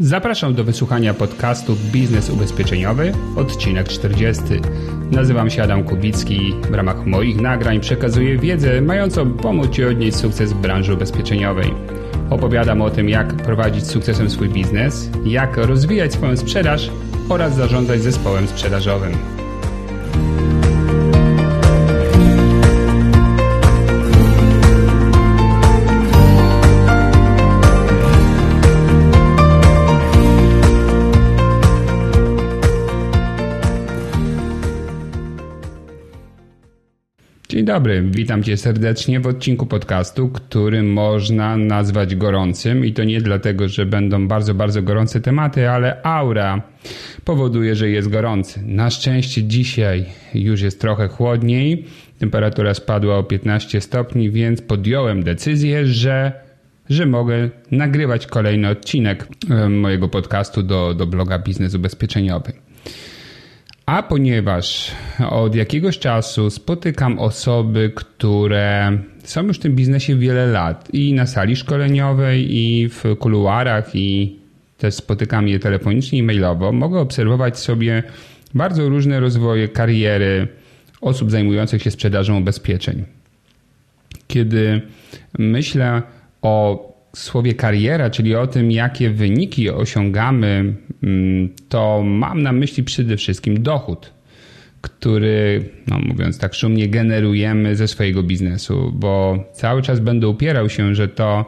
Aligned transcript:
Zapraszam 0.00 0.54
do 0.54 0.64
wysłuchania 0.64 1.14
podcastu 1.14 1.76
Biznes 1.92 2.30
Ubezpieczeniowy, 2.30 3.12
odcinek 3.36 3.88
40. 3.88 4.42
Nazywam 5.10 5.50
się 5.50 5.62
Adam 5.62 5.84
Kubicki. 5.84 6.54
W 6.70 6.74
ramach 6.74 7.06
moich 7.06 7.40
nagrań 7.40 7.80
przekazuję 7.80 8.38
wiedzę 8.38 8.80
mającą 8.80 9.32
pomóc 9.32 9.70
Ci 9.70 9.84
odnieść 9.84 10.16
sukces 10.16 10.52
w 10.52 10.60
branży 10.60 10.94
ubezpieczeniowej. 10.94 11.74
Opowiadam 12.30 12.82
o 12.82 12.90
tym, 12.90 13.08
jak 13.08 13.34
prowadzić 13.34 13.86
sukcesem 13.86 14.30
swój 14.30 14.48
biznes, 14.48 15.10
jak 15.24 15.56
rozwijać 15.56 16.12
swoją 16.12 16.36
sprzedaż 16.36 16.90
oraz 17.28 17.56
zarządzać 17.56 18.02
zespołem 18.02 18.48
sprzedażowym. 18.48 19.43
Dzień 37.54 37.64
dobry, 37.64 38.02
witam 38.10 38.42
Cię 38.42 38.56
serdecznie 38.56 39.20
w 39.20 39.26
odcinku 39.26 39.66
podcastu, 39.66 40.28
który 40.28 40.82
można 40.82 41.56
nazwać 41.56 42.16
gorącym 42.16 42.84
i 42.84 42.92
to 42.92 43.04
nie 43.04 43.20
dlatego, 43.20 43.68
że 43.68 43.86
będą 43.86 44.28
bardzo, 44.28 44.54
bardzo 44.54 44.82
gorące 44.82 45.20
tematy, 45.20 45.70
ale 45.70 46.02
aura 46.02 46.62
powoduje, 47.24 47.74
że 47.74 47.90
jest 47.90 48.08
gorący. 48.08 48.62
Na 48.66 48.90
szczęście 48.90 49.42
dzisiaj 49.42 50.04
już 50.34 50.60
jest 50.60 50.80
trochę 50.80 51.08
chłodniej, 51.08 51.84
temperatura 52.18 52.74
spadła 52.74 53.18
o 53.18 53.22
15 53.22 53.80
stopni, 53.80 54.30
więc 54.30 54.62
podjąłem 54.62 55.22
decyzję, 55.22 55.86
że 55.86 56.32
że 56.88 57.06
mogę 57.06 57.50
nagrywać 57.70 58.26
kolejny 58.26 58.68
odcinek 58.68 59.28
mojego 59.68 60.08
podcastu 60.08 60.62
do, 60.62 60.94
do 60.94 61.06
bloga 61.06 61.38
Biznes 61.38 61.74
Ubezpieczeniowy. 61.74 62.52
A 63.86 64.02
ponieważ 64.02 64.92
od 65.30 65.54
jakiegoś 65.54 65.98
czasu 65.98 66.50
spotykam 66.50 67.18
osoby, 67.18 67.92
które 67.94 68.98
są 69.24 69.42
już 69.42 69.56
w 69.56 69.60
tym 69.60 69.74
biznesie 69.76 70.16
wiele 70.16 70.46
lat 70.46 70.88
i 70.92 71.12
na 71.12 71.26
sali 71.26 71.56
szkoleniowej, 71.56 72.56
i 72.56 72.88
w 72.88 73.04
kuluarach, 73.18 73.90
i 73.94 74.36
też 74.78 74.94
spotykam 74.94 75.48
je 75.48 75.58
telefonicznie 75.58 76.18
i 76.18 76.22
mailowo, 76.22 76.72
mogę 76.72 77.00
obserwować 77.00 77.58
sobie 77.58 78.02
bardzo 78.54 78.88
różne 78.88 79.20
rozwoje 79.20 79.68
kariery 79.68 80.48
osób 81.00 81.30
zajmujących 81.30 81.82
się 81.82 81.90
sprzedażą 81.90 82.40
ubezpieczeń. 82.40 83.04
Kiedy 84.28 84.82
myślę 85.38 86.02
o 86.42 86.93
słowie 87.18 87.54
kariera, 87.54 88.10
czyli 88.10 88.34
o 88.34 88.46
tym, 88.46 88.70
jakie 88.70 89.10
wyniki 89.10 89.70
osiągamy, 89.70 90.74
mm, 91.02 91.48
to 91.68 92.02
mam 92.04 92.42
na 92.42 92.52
myśli 92.52 92.84
przede 92.84 93.16
wszystkim 93.16 93.62
dochód, 93.62 94.12
który, 94.80 95.64
no 95.86 95.98
mówiąc 95.98 96.38
tak 96.38 96.54
szumnie, 96.54 96.88
generujemy 96.88 97.76
ze 97.76 97.88
swojego 97.88 98.22
biznesu, 98.22 98.92
bo 98.94 99.44
cały 99.52 99.82
czas 99.82 100.00
będę 100.00 100.28
upierał 100.28 100.68
się, 100.68 100.94
że 100.94 101.08
to, 101.08 101.44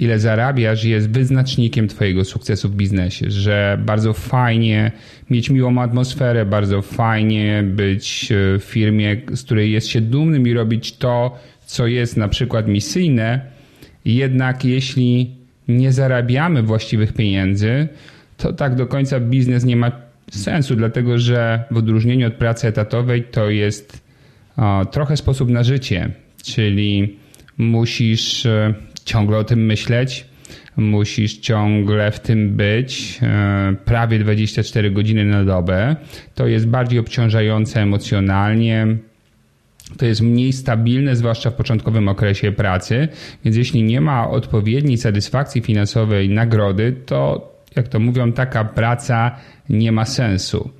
ile 0.00 0.18
zarabiasz, 0.18 0.84
jest 0.84 1.10
wyznacznikiem 1.10 1.88
Twojego 1.88 2.24
sukcesu 2.24 2.68
w 2.68 2.76
biznesie, 2.76 3.30
że 3.30 3.78
bardzo 3.84 4.12
fajnie 4.12 4.92
mieć 5.30 5.50
miłą 5.50 5.82
atmosferę, 5.82 6.46
bardzo 6.46 6.82
fajnie 6.82 7.64
być 7.66 8.28
w 8.58 8.62
firmie, 8.64 9.16
z 9.34 9.42
której 9.42 9.72
jest 9.72 9.88
się 9.88 10.00
dumnym 10.00 10.46
i 10.48 10.54
robić 10.54 10.96
to, 10.96 11.38
co 11.66 11.86
jest 11.86 12.16
na 12.16 12.28
przykład 12.28 12.68
misyjne 12.68 13.55
jednak 14.14 14.64
jeśli 14.64 15.30
nie 15.68 15.92
zarabiamy 15.92 16.62
właściwych 16.62 17.12
pieniędzy, 17.12 17.88
to 18.36 18.52
tak 18.52 18.74
do 18.74 18.86
końca 18.86 19.20
biznes 19.20 19.64
nie 19.64 19.76
ma 19.76 19.92
sensu, 20.30 20.76
dlatego 20.76 21.18
że 21.18 21.64
w 21.70 21.76
odróżnieniu 21.76 22.26
od 22.26 22.34
pracy 22.34 22.68
etatowej 22.68 23.24
to 23.24 23.50
jest 23.50 24.06
trochę 24.90 25.16
sposób 25.16 25.50
na 25.50 25.62
życie, 25.62 26.10
czyli 26.44 27.16
musisz 27.58 28.46
e, 28.46 28.74
ciągle 29.04 29.38
o 29.38 29.44
tym 29.44 29.66
myśleć, 29.66 30.26
musisz 30.76 31.38
ciągle 31.38 32.10
w 32.10 32.20
tym 32.20 32.56
być, 32.56 33.18
e, 33.22 33.74
prawie 33.84 34.18
24 34.18 34.90
godziny 34.90 35.24
na 35.24 35.44
dobę. 35.44 35.96
To 36.34 36.46
jest 36.46 36.68
bardziej 36.68 36.98
obciążające 36.98 37.82
emocjonalnie, 37.82 38.86
to 39.98 40.06
jest 40.06 40.20
mniej 40.20 40.52
stabilne, 40.52 41.16
zwłaszcza 41.16 41.50
w 41.50 41.54
początkowym 41.54 42.08
okresie 42.08 42.52
pracy, 42.52 43.08
więc 43.44 43.56
jeśli 43.56 43.82
nie 43.82 44.00
ma 44.00 44.30
odpowiedniej 44.30 44.96
satysfakcji 44.98 45.62
finansowej, 45.62 46.28
nagrody, 46.28 46.96
to 47.06 47.52
jak 47.76 47.88
to 47.88 48.00
mówią, 48.00 48.32
taka 48.32 48.64
praca 48.64 49.36
nie 49.68 49.92
ma 49.92 50.04
sensu. 50.04 50.70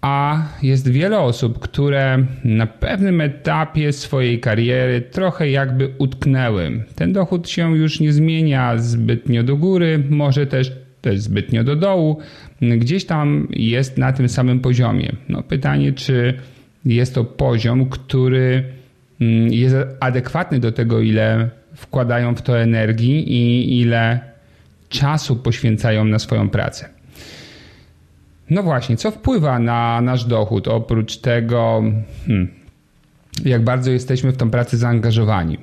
A 0.00 0.42
jest 0.62 0.88
wiele 0.88 1.18
osób, 1.18 1.58
które 1.58 2.26
na 2.44 2.66
pewnym 2.66 3.20
etapie 3.20 3.92
swojej 3.92 4.40
kariery 4.40 5.00
trochę 5.00 5.50
jakby 5.50 5.94
utknęły. 5.98 6.84
Ten 6.94 7.12
dochód 7.12 7.48
się 7.48 7.76
już 7.76 8.00
nie 8.00 8.12
zmienia 8.12 8.78
zbytnio 8.78 9.42
do 9.42 9.56
góry, 9.56 10.04
może 10.10 10.46
też, 10.46 10.72
też 11.00 11.20
zbytnio 11.20 11.64
do 11.64 11.76
dołu. 11.76 12.18
Gdzieś 12.60 13.04
tam 13.04 13.48
jest 13.50 13.98
na 13.98 14.12
tym 14.12 14.28
samym 14.28 14.60
poziomie. 14.60 15.12
No 15.28 15.42
pytanie, 15.42 15.92
czy 15.92 16.34
jest 16.84 17.14
to 17.14 17.24
poziom, 17.24 17.88
który 17.88 18.64
mm, 19.20 19.52
jest 19.52 19.76
adekwatny 20.00 20.60
do 20.60 20.72
tego, 20.72 21.00
ile 21.00 21.50
wkładają 21.74 22.34
w 22.34 22.42
to 22.42 22.60
energii 22.60 23.32
i 23.32 23.80
ile 23.80 24.20
czasu 24.88 25.36
poświęcają 25.36 26.04
na 26.04 26.18
swoją 26.18 26.48
pracę. 26.48 26.88
No 28.50 28.62
właśnie, 28.62 28.96
co 28.96 29.10
wpływa 29.10 29.58
na 29.58 30.00
nasz 30.00 30.24
dochód 30.24 30.68
oprócz 30.68 31.16
tego, 31.16 31.82
hmm, 32.26 32.48
jak 33.44 33.64
bardzo 33.64 33.90
jesteśmy 33.90 34.32
w 34.32 34.36
tą 34.36 34.50
pracę 34.50 34.76
zaangażowani? 34.76 35.58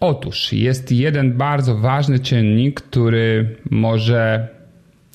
Otóż 0.00 0.52
jest 0.52 0.92
jeden 0.92 1.32
bardzo 1.32 1.74
ważny 1.78 2.18
czynnik, 2.18 2.80
który 2.80 3.56
może 3.70 4.48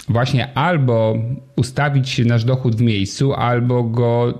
właśnie 0.09 0.53
albo 0.53 1.17
ustawić 1.55 2.19
nasz 2.25 2.43
dochód 2.43 2.75
w 2.75 2.81
miejscu, 2.81 3.33
albo 3.33 3.83
go 3.83 4.39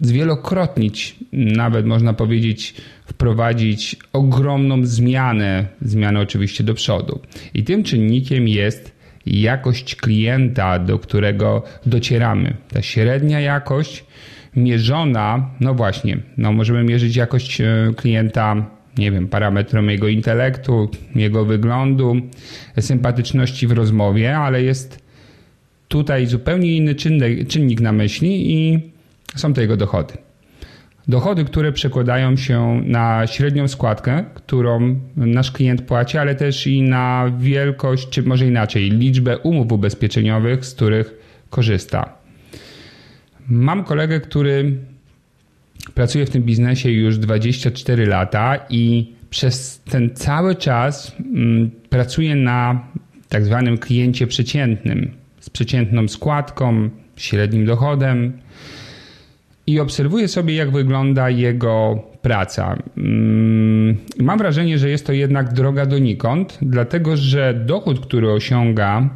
zwielokrotnić, 0.00 1.16
nawet 1.32 1.86
można 1.86 2.14
powiedzieć, 2.14 2.74
wprowadzić 3.06 3.96
ogromną 4.12 4.86
zmianę, 4.86 5.66
zmianę 5.82 6.20
oczywiście 6.20 6.64
do 6.64 6.74
przodu. 6.74 7.20
I 7.54 7.64
tym 7.64 7.82
czynnikiem 7.82 8.48
jest 8.48 9.00
jakość 9.26 9.96
klienta, 9.96 10.78
do 10.78 10.98
którego 10.98 11.62
docieramy. 11.86 12.56
Ta 12.72 12.82
średnia 12.82 13.40
jakość 13.40 14.04
mierzona, 14.56 15.50
no 15.60 15.74
właśnie, 15.74 16.18
no 16.36 16.52
możemy 16.52 16.84
mierzyć 16.84 17.16
jakość 17.16 17.60
e, 17.60 17.66
klienta, 17.96 18.70
nie 18.98 19.12
wiem, 19.12 19.28
parametrom 19.28 19.90
jego 19.90 20.08
intelektu, 20.08 20.90
jego 21.14 21.44
wyglądu, 21.44 22.16
sympatyczności 22.80 23.66
w 23.66 23.72
rozmowie, 23.72 24.36
ale 24.36 24.62
jest 24.62 25.10
tutaj 25.88 26.26
zupełnie 26.26 26.76
inny 26.76 26.94
czynnik, 26.94 27.48
czynnik 27.48 27.80
na 27.80 27.92
myśli 27.92 28.52
i 28.52 28.90
są 29.36 29.54
to 29.54 29.60
jego 29.60 29.76
dochody. 29.76 30.14
Dochody, 31.08 31.44
które 31.44 31.72
przekładają 31.72 32.36
się 32.36 32.82
na 32.84 33.26
średnią 33.26 33.68
składkę, 33.68 34.24
którą 34.34 35.00
nasz 35.16 35.50
klient 35.50 35.82
płaci, 35.82 36.18
ale 36.18 36.34
też 36.34 36.66
i 36.66 36.82
na 36.82 37.32
wielkość, 37.38 38.08
czy 38.08 38.22
może 38.22 38.46
inaczej, 38.46 38.90
liczbę 38.90 39.38
umów 39.38 39.72
ubezpieczeniowych, 39.72 40.66
z 40.66 40.74
których 40.74 41.14
korzysta. 41.50 42.14
Mam 43.48 43.84
kolegę, 43.84 44.20
który 44.20 44.78
pracuje 45.94 46.26
w 46.26 46.30
tym 46.30 46.42
biznesie 46.42 46.90
już 46.90 47.18
24 47.18 48.06
lata 48.06 48.66
i 48.70 49.12
przez 49.30 49.80
ten 49.80 50.10
cały 50.14 50.54
czas 50.54 51.16
mm, 51.18 51.70
pracuje 51.88 52.36
na 52.36 52.86
tak 53.28 53.44
zwanym 53.44 53.78
kliencie 53.78 54.26
przeciętnym, 54.26 55.10
z 55.40 55.50
przeciętną 55.50 56.08
składką, 56.08 56.90
średnim 57.16 57.66
dochodem 57.66 58.32
i 59.66 59.80
obserwuję 59.80 60.28
sobie, 60.28 60.54
jak 60.54 60.70
wygląda 60.70 61.30
jego 61.30 62.02
praca. 62.22 62.76
Mm, 62.96 63.96
mam 64.18 64.38
wrażenie, 64.38 64.78
że 64.78 64.90
jest 64.90 65.06
to 65.06 65.12
jednak 65.12 65.52
droga 65.52 65.86
donikąd, 65.86 66.58
dlatego 66.62 67.16
że 67.16 67.54
dochód, 67.54 68.00
który 68.00 68.32
osiąga 68.32 69.08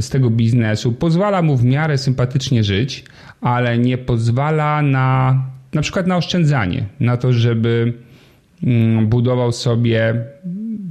z 0.00 0.08
tego 0.10 0.30
biznesu, 0.30 0.92
pozwala 0.92 1.42
mu 1.42 1.56
w 1.56 1.64
miarę 1.64 1.98
sympatycznie 1.98 2.64
żyć, 2.64 3.04
ale 3.40 3.78
nie 3.78 3.98
pozwala 3.98 4.82
na 4.82 5.38
na 5.74 5.82
przykład 5.82 6.06
na 6.06 6.16
oszczędzanie, 6.16 6.84
na 7.00 7.16
to, 7.16 7.32
żeby 7.32 7.92
mm, 8.62 9.06
budował 9.06 9.52
sobie 9.52 10.24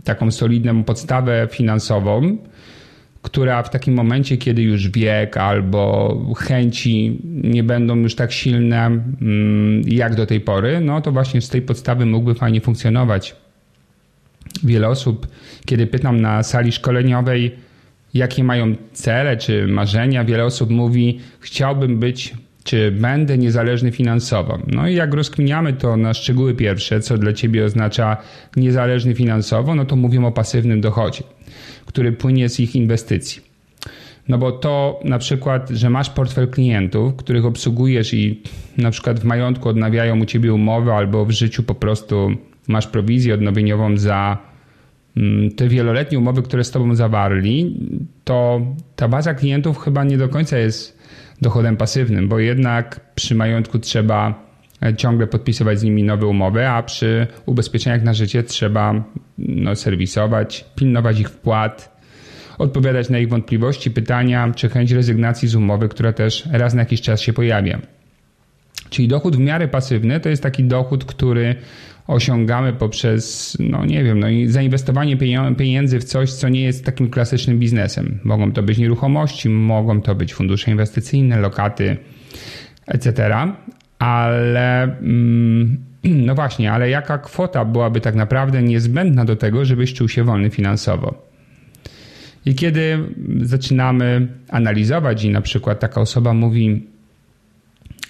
taką 0.04 0.32
solidną 0.32 0.84
podstawę 0.84 1.48
finansową, 1.52 2.38
która 3.22 3.64
w 3.64 3.70
takim 3.70 3.94
momencie, 3.94 4.38
kiedy 4.38 4.62
już 4.62 4.90
wiek 4.90 5.38
albo 5.38 6.18
chęci 6.38 7.20
nie 7.24 7.64
będą 7.64 7.96
już 7.96 8.16
tak 8.16 8.32
silne 8.32 8.86
mm, 8.86 9.82
jak 9.88 10.16
do 10.16 10.26
tej 10.26 10.42
pory, 10.42 10.82
no 10.82 11.02
to 11.02 11.12
właśnie 11.12 11.42
z 11.42 11.50
tej 11.50 11.62
podstawy 11.62 12.06
mógłby 12.06 12.36
fajnie 12.36 12.62
funkcjonować. 12.62 13.36
Wiele 14.64 14.88
osób, 14.88 15.28
kiedy 15.66 15.88
pytam 15.88 16.22
na 16.22 16.44
sali 16.44 16.72
szkoleniowej, 16.72 17.56
jakie 18.14 18.44
mają 18.44 18.76
cele 18.94 19.38
czy 19.38 19.68
marzenia. 19.68 20.26
Wiele 20.26 20.46
osób 20.46 20.70
mówi, 20.70 21.20
chciałbym 21.40 22.00
być 22.00 22.34
czy 22.64 22.92
będę 22.92 23.38
niezależny 23.38 23.92
finansowo. 23.92 24.60
No 24.68 24.88
i 24.88 24.96
jak 24.96 25.14
rozkminiamy 25.14 25.74
to 25.74 25.98
na 25.98 26.14
szczegóły 26.14 26.54
pierwsze, 26.54 27.00
co 27.00 27.18
dla 27.18 27.34
ciebie 27.34 27.66
oznacza 27.66 28.18
niezależny 28.56 29.16
finansowo, 29.16 29.76
no 29.76 29.86
to 29.86 29.96
mówimy 29.96 30.28
o 30.28 30.32
pasywnym 30.32 30.82
dochodzie, 30.82 31.24
który 31.86 32.12
płynie 32.12 32.50
z 32.50 32.60
ich 32.60 32.76
inwestycji. 32.76 33.52
No 34.28 34.38
bo 34.38 34.52
to 34.52 35.00
na 35.06 35.20
przykład, 35.20 35.70
że 35.70 35.90
masz 35.90 36.10
portfel 36.10 36.48
klientów, 36.48 37.16
których 37.16 37.46
obsługujesz 37.46 38.14
i 38.14 38.42
na 38.78 38.92
przykład 38.92 39.20
w 39.20 39.24
majątku 39.24 39.70
odnawiają 39.70 40.20
u 40.20 40.26
ciebie 40.26 40.54
umowę 40.54 40.94
albo 40.94 41.26
w 41.26 41.32
życiu 41.32 41.64
po 41.64 41.76
prostu 41.76 42.32
masz 42.68 42.88
prowizję 42.88 43.34
odnowieniową 43.34 43.98
za 43.98 44.38
mm, 45.18 45.52
te 45.52 45.68
wieloletnie 45.68 46.20
umowy, 46.20 46.42
które 46.42 46.64
z 46.64 46.72
tobą 46.72 46.96
zawarli, 46.96 47.80
to 48.24 48.62
ta 48.96 49.08
baza 49.08 49.34
klientów 49.34 49.80
chyba 49.80 50.04
nie 50.04 50.18
do 50.18 50.30
końca 50.30 50.58
jest 50.58 51.01
dochodem 51.42 51.78
pasywnym, 51.78 52.28
bo 52.28 52.40
jednak 52.40 53.00
przy 53.16 53.36
majątku 53.36 53.80
trzeba 53.80 54.52
ciągle 54.98 55.28
podpisywać 55.28 55.80
z 55.80 55.84
nimi 55.84 56.04
nowe 56.04 56.26
umowy, 56.26 56.68
a 56.68 56.84
przy 56.84 57.28
ubezpieczeniach 57.46 58.04
na 58.04 58.14
życie 58.14 58.44
trzeba 58.44 59.04
no, 59.38 59.76
serwisować, 59.76 60.66
pilnować 60.76 61.20
ich 61.20 61.30
wpłat, 61.30 62.02
odpowiadać 62.58 63.10
na 63.10 63.20
ich 63.20 63.30
wątpliwości, 63.30 63.92
pytania 63.92 64.52
czy 64.56 64.70
chęć 64.70 64.92
rezygnacji 64.92 65.48
z 65.48 65.56
umowy, 65.56 65.90
która 65.90 66.14
też 66.14 66.48
raz 66.52 66.74
na 66.74 66.80
jakiś 66.80 67.02
czas 67.02 67.22
się 67.22 67.34
pojawia. 67.34 67.80
Czyli 68.90 69.08
dochód 69.08 69.36
w 69.36 69.40
miarę 69.40 69.68
pasywny 69.68 70.20
to 70.20 70.30
jest 70.30 70.44
taki 70.44 70.64
dochód, 70.64 71.06
który 71.06 71.56
osiągamy 72.12 72.74
poprzez, 72.74 73.58
no 73.60 73.86
nie 73.86 74.04
wiem, 74.04 74.20
no 74.20 74.30
i 74.30 74.48
zainwestowanie 74.48 75.18
pieniędzy 75.58 76.00
w 76.00 76.04
coś, 76.04 76.34
co 76.34 76.50
nie 76.50 76.62
jest 76.62 76.86
takim 76.86 77.10
klasycznym 77.10 77.60
biznesem. 77.60 78.20
Mogą 78.24 78.52
to 78.52 78.64
być 78.64 78.78
nieruchomości, 78.78 79.50
mogą 79.50 80.02
to 80.02 80.16
być 80.16 80.34
fundusze 80.34 80.72
inwestycyjne, 80.72 81.40
lokaty, 81.40 81.98
etc. 82.88 83.30
Ale 84.00 84.84
mm, 84.84 85.78
no 86.28 86.36
właśnie, 86.36 86.72
ale 86.72 86.90
jaka 86.90 87.18
kwota 87.18 87.66
byłaby 87.66 88.02
tak 88.02 88.16
naprawdę 88.16 88.64
niezbędna 88.64 89.26
do 89.26 89.36
tego, 89.36 89.66
żebyś 89.66 89.94
czuł 89.94 90.10
się 90.10 90.24
wolny 90.24 90.50
finansowo? 90.50 91.32
I 92.46 92.56
kiedy 92.56 93.00
zaczynamy 93.42 94.28
analizować 94.50 95.24
i 95.24 95.30
na 95.30 95.42
przykład 95.42 95.80
taka 95.80 96.02
osoba 96.02 96.34
mówi 96.34 96.88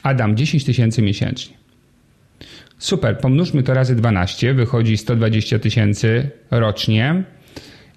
Adam 0.04 0.38
10 0.38 0.66
tysięcy 0.66 1.02
miesięcznie. 1.02 1.61
Super, 2.82 3.18
pomnóżmy 3.18 3.64
to 3.64 3.74
razy 3.74 3.96
12, 3.96 4.54
wychodzi 4.54 4.98
120 4.98 5.60
tysięcy 5.60 6.30
rocznie 6.52 7.24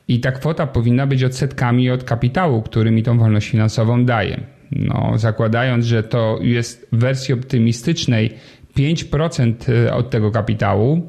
i 0.08 0.20
ta 0.20 0.32
kwota 0.32 0.66
powinna 0.66 1.06
być 1.06 1.24
odsetkami 1.24 1.90
od 1.90 2.04
kapitału, 2.04 2.62
który 2.62 2.90
mi 2.90 3.02
tą 3.02 3.18
wolność 3.18 3.48
finansową 3.48 4.04
daje. 4.04 4.40
No, 4.72 5.12
zakładając, 5.16 5.86
że 5.86 6.02
to 6.02 6.38
jest 6.42 6.88
w 6.92 6.98
wersji 6.98 7.34
optymistycznej 7.34 8.34
5% 8.76 9.54
od 9.92 10.10
tego 10.10 10.30
kapitału, 10.30 11.08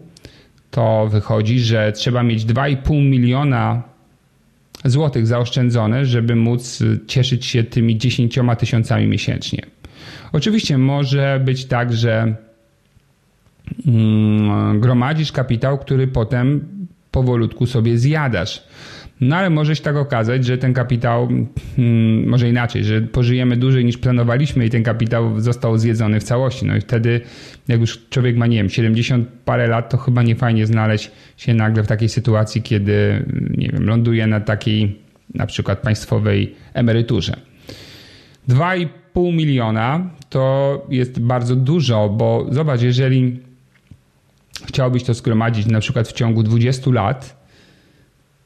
to 0.72 1.08
wychodzi, 1.12 1.60
że 1.60 1.92
trzeba 1.92 2.24
mieć 2.24 2.46
2,5 2.46 3.10
miliona 3.10 3.84
złotych 4.86 5.28
zaoszczędzone, 5.28 6.06
żeby 6.06 6.36
móc 6.36 6.84
cieszyć 7.08 7.46
się 7.46 7.64
tymi 7.64 7.98
10 7.98 8.40
tysiącami 8.60 9.08
miesięcznie. 9.08 9.62
Oczywiście 10.34 10.78
może 10.78 11.42
być 11.46 11.66
tak, 11.66 11.94
że 11.94 12.46
gromadzisz 14.80 15.32
kapitał, 15.32 15.78
który 15.78 16.08
potem 16.08 16.68
powolutku 17.12 17.66
sobie 17.66 17.98
zjadasz. 17.98 18.64
No 19.22 19.36
ale 19.36 19.50
może 19.50 19.76
się 19.76 19.84
tak 19.84 19.96
okazać, 19.96 20.46
że 20.46 20.58
ten 20.58 20.74
kapitał, 20.74 21.28
hmm, 21.76 22.28
może 22.28 22.50
inaczej, 22.50 22.84
że 22.84 23.02
pożyjemy 23.02 23.58
dłużej 23.58 23.86
niż 23.86 23.98
planowaliśmy 23.98 24.66
i 24.66 24.70
ten 24.70 24.84
kapitał 24.84 25.40
został 25.40 25.78
zjedzony 25.78 26.20
w 26.20 26.24
całości. 26.24 26.66
No 26.66 26.76
i 26.76 26.82
wtedy, 26.82 27.22
jak 27.68 27.80
już 27.80 28.08
człowiek 28.10 28.38
ma, 28.38 28.48
nie 28.48 28.58
wiem, 28.58 28.70
70 28.70 29.28
parę 29.46 29.68
lat, 29.68 29.90
to 29.90 29.98
chyba 29.98 30.24
nie 30.24 30.36
fajnie 30.36 30.68
znaleźć 30.68 31.12
się 31.38 31.54
nagle 31.54 31.84
w 31.84 31.88
takiej 31.88 32.10
sytuacji, 32.10 32.62
kiedy, 32.62 33.26
nie 33.58 33.70
wiem, 33.70 33.86
ląduje 33.86 34.28
na 34.28 34.40
takiej 34.40 35.00
na 35.34 35.46
przykład 35.46 35.80
państwowej 35.80 36.56
emeryturze. 36.74 37.36
2,5 38.50 39.34
miliona 39.34 40.10
to 40.30 40.86
jest 40.90 41.20
bardzo 41.20 41.56
dużo, 41.56 42.10
bo 42.10 42.48
zobacz, 42.52 42.82
jeżeli 42.82 43.40
chciałbyś 44.68 45.04
to 45.04 45.14
zgromadzić 45.14 45.66
na 45.66 45.80
przykład 45.80 46.08
w 46.08 46.14
ciągu 46.14 46.44
20 46.44 46.92
lat, 46.92 47.46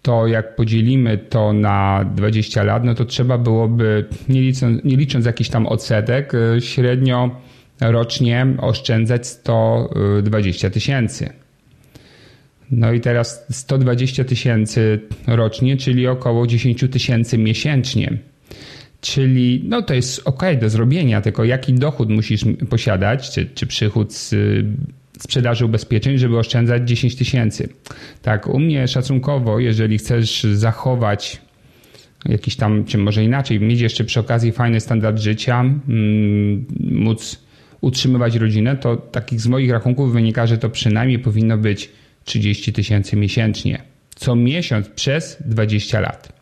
to 0.01 0.27
jak 0.27 0.55
podzielimy 0.55 1.17
to 1.17 1.53
na 1.53 2.05
20 2.15 2.63
lat, 2.63 2.83
no 2.83 2.95
to 2.95 3.05
trzeba 3.05 3.37
byłoby, 3.37 4.05
nie 4.29 4.41
licząc, 4.41 4.83
nie 4.83 4.97
licząc 4.97 5.25
jakiś 5.25 5.49
tam 5.49 5.67
odsetek, 5.67 6.33
y, 6.33 6.61
średnio 6.61 7.41
rocznie 7.81 8.47
oszczędzać 8.57 9.27
120 9.27 10.69
tysięcy. 10.69 11.29
No 12.71 12.93
i 12.93 12.99
teraz 13.01 13.45
120 13.51 14.23
tysięcy 14.23 14.99
rocznie, 15.27 15.77
czyli 15.77 16.07
około 16.07 16.47
10 16.47 16.89
tysięcy 16.91 17.37
miesięcznie. 17.37 18.17
Czyli 19.01 19.61
no 19.65 19.81
to 19.81 19.93
jest 19.93 20.21
ok 20.25 20.43
do 20.61 20.69
zrobienia, 20.69 21.21
tylko 21.21 21.43
jaki 21.43 21.73
dochód 21.73 22.09
musisz 22.09 22.45
posiadać, 22.69 23.31
czy, 23.31 23.45
czy 23.45 23.67
przychód 23.67 24.13
z 24.13 24.35
sprzedaży 25.19 25.65
ubezpieczeń, 25.65 26.17
żeby 26.17 26.37
oszczędzać 26.37 26.89
10 26.89 27.15
tysięcy. 27.15 27.69
Tak, 28.21 28.47
u 28.47 28.59
mnie 28.59 28.87
szacunkowo, 28.87 29.59
jeżeli 29.59 29.97
chcesz 29.97 30.43
zachować 30.43 31.41
jakiś 32.25 32.55
tam, 32.55 32.85
czy 32.85 32.97
może 32.97 33.23
inaczej, 33.23 33.59
mieć 33.59 33.81
jeszcze 33.81 34.03
przy 34.03 34.19
okazji 34.19 34.51
fajny 34.51 34.79
standard 34.79 35.19
życia, 35.19 35.59
mm, 35.59 36.65
móc 36.79 37.39
utrzymywać 37.81 38.35
rodzinę, 38.35 38.77
to 38.77 38.95
takich 38.95 39.41
z 39.41 39.47
moich 39.47 39.71
rachunków 39.71 40.13
wynika, 40.13 40.47
że 40.47 40.57
to 40.57 40.69
przynajmniej 40.69 41.19
powinno 41.19 41.57
być 41.57 41.89
30 42.25 42.73
tysięcy 42.73 43.15
miesięcznie. 43.15 43.81
Co 44.15 44.35
miesiąc 44.35 44.89
przez 44.89 45.37
20 45.45 45.99
lat. 45.99 46.39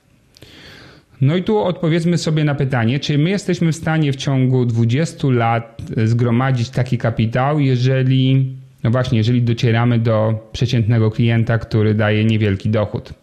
No 1.22 1.36
i 1.36 1.44
tu 1.44 1.58
odpowiedzmy 1.58 2.18
sobie 2.18 2.44
na 2.44 2.56
pytanie, 2.56 3.00
czy 3.00 3.18
my 3.18 3.30
jesteśmy 3.30 3.72
w 3.72 3.76
stanie 3.76 4.14
w 4.14 4.16
ciągu 4.16 4.66
20 4.66 5.28
lat 5.28 5.82
zgromadzić 6.06 6.70
taki 6.70 6.98
kapitał, 6.98 7.60
jeżeli 7.60 8.56
no 8.88 8.92
właśnie, 8.92 9.18
jeżeli 9.18 9.42
docieramy 9.42 10.00
do 10.00 10.50
przeciętnego 10.52 11.12
klienta, 11.12 11.58
który 11.58 11.94
daje 11.94 12.26
niewielki 12.26 12.70
dochód. 12.70 13.14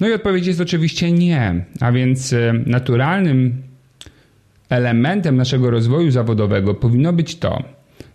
No 0.00 0.08
i 0.08 0.12
odpowiedź 0.12 0.46
jest 0.46 0.60
oczywiście 0.60 1.12
nie. 1.12 1.64
A 1.80 1.92
więc 1.92 2.32
e, 2.32 2.52
naturalnym 2.66 3.62
elementem 4.68 5.36
naszego 5.36 5.70
rozwoju 5.70 6.10
zawodowego 6.10 6.74
powinno 6.74 7.12
być 7.12 7.36
to, 7.36 7.62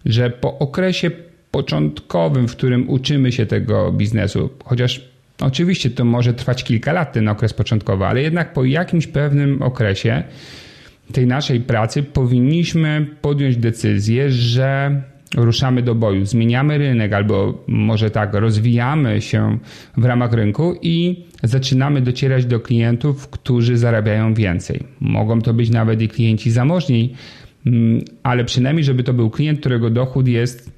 że 0.05 0.29
po 0.29 0.57
okresie 0.60 1.12
początkowym, 1.51 2.48
w 2.48 2.51
którym 2.51 2.89
uczymy 2.89 3.31
się 3.31 3.45
tego 3.45 3.91
biznesu, 3.91 4.50
chociaż 4.63 5.10
oczywiście 5.41 5.89
to 5.89 6.05
może 6.05 6.34
trwać 6.34 6.63
kilka 6.63 6.93
lat, 6.93 7.13
ten 7.13 7.27
okres 7.27 7.53
początkowy, 7.53 8.05
ale 8.05 8.22
jednak 8.22 8.53
po 8.53 8.63
jakimś 8.63 9.07
pewnym 9.07 9.62
okresie 9.62 10.24
tej 11.13 11.27
naszej 11.27 11.60
pracy 11.60 12.03
powinniśmy 12.03 13.07
podjąć 13.22 13.57
decyzję, 13.57 14.31
że 14.31 15.01
ruszamy 15.34 15.82
do 15.82 15.96
boju, 15.96 16.25
zmieniamy 16.25 16.77
rynek 16.77 17.13
albo 17.13 17.63
może 17.67 18.12
tak, 18.12 18.34
rozwijamy 18.34 19.22
się 19.22 19.58
w 19.98 20.05
ramach 20.05 20.34
rynku 20.34 20.75
i 20.82 21.24
zaczynamy 21.44 22.01
docierać 22.01 22.46
do 22.46 22.60
klientów, 22.60 23.27
którzy 23.27 23.77
zarabiają 23.77 24.34
więcej. 24.34 24.84
Mogą 25.00 25.41
to 25.41 25.53
być 25.53 25.70
nawet 25.70 26.01
i 26.01 26.08
klienci 26.08 26.51
zamożni, 26.51 27.13
mm, 27.65 28.01
ale 28.24 28.46
przynajmniej, 28.46 28.84
żeby 28.84 29.03
to 29.03 29.13
był 29.13 29.29
klient, 29.29 29.60
którego 29.60 29.89
dochód 29.89 30.27
jest, 30.27 30.72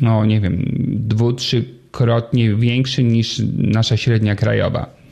no 0.00 0.24
nie 0.24 0.40
wiem, 0.40 0.64
dwu, 0.88 1.32
trzykrotnie 1.32 2.54
większy 2.54 3.04
niż 3.04 3.42
nasza 3.56 3.96
średnia 3.96 4.34
krajowa. 4.34 5.03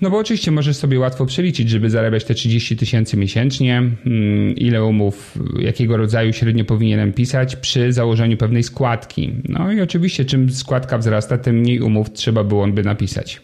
No 0.00 0.10
bo 0.10 0.18
oczywiście 0.18 0.50
możesz 0.50 0.76
sobie 0.76 1.00
łatwo 1.00 1.26
przeliczyć, 1.26 1.68
żeby 1.70 1.90
zarabiać 1.90 2.24
te 2.24 2.34
30 2.34 2.76
tysięcy 2.76 3.16
miesięcznie, 3.16 3.78
mm, 3.78 4.56
ile 4.56 4.84
umów, 4.84 5.38
jakiego 5.58 5.96
rodzaju 5.96 6.32
średnio 6.32 6.64
powinienem 6.64 7.12
pisać 7.12 7.56
przy 7.56 7.92
założeniu 7.92 8.36
pewnej 8.36 8.62
składki. 8.62 9.32
No 9.48 9.72
i 9.72 9.80
oczywiście 9.80 10.24
czym 10.24 10.50
składka 10.50 10.98
wzrasta, 10.98 11.38
tym 11.38 11.56
mniej 11.56 11.80
umów 11.80 12.12
trzeba 12.12 12.44
byłoby 12.44 12.82
napisać. 12.82 13.40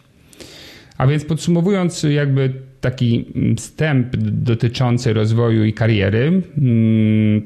A 0.97 1.07
więc 1.07 1.25
podsumowując 1.25 2.03
jakby 2.03 2.53
taki 2.81 3.25
wstęp 3.57 4.15
dotyczący 4.17 5.13
rozwoju 5.13 5.65
i 5.65 5.73
kariery, 5.73 6.41
mm, 6.57 7.41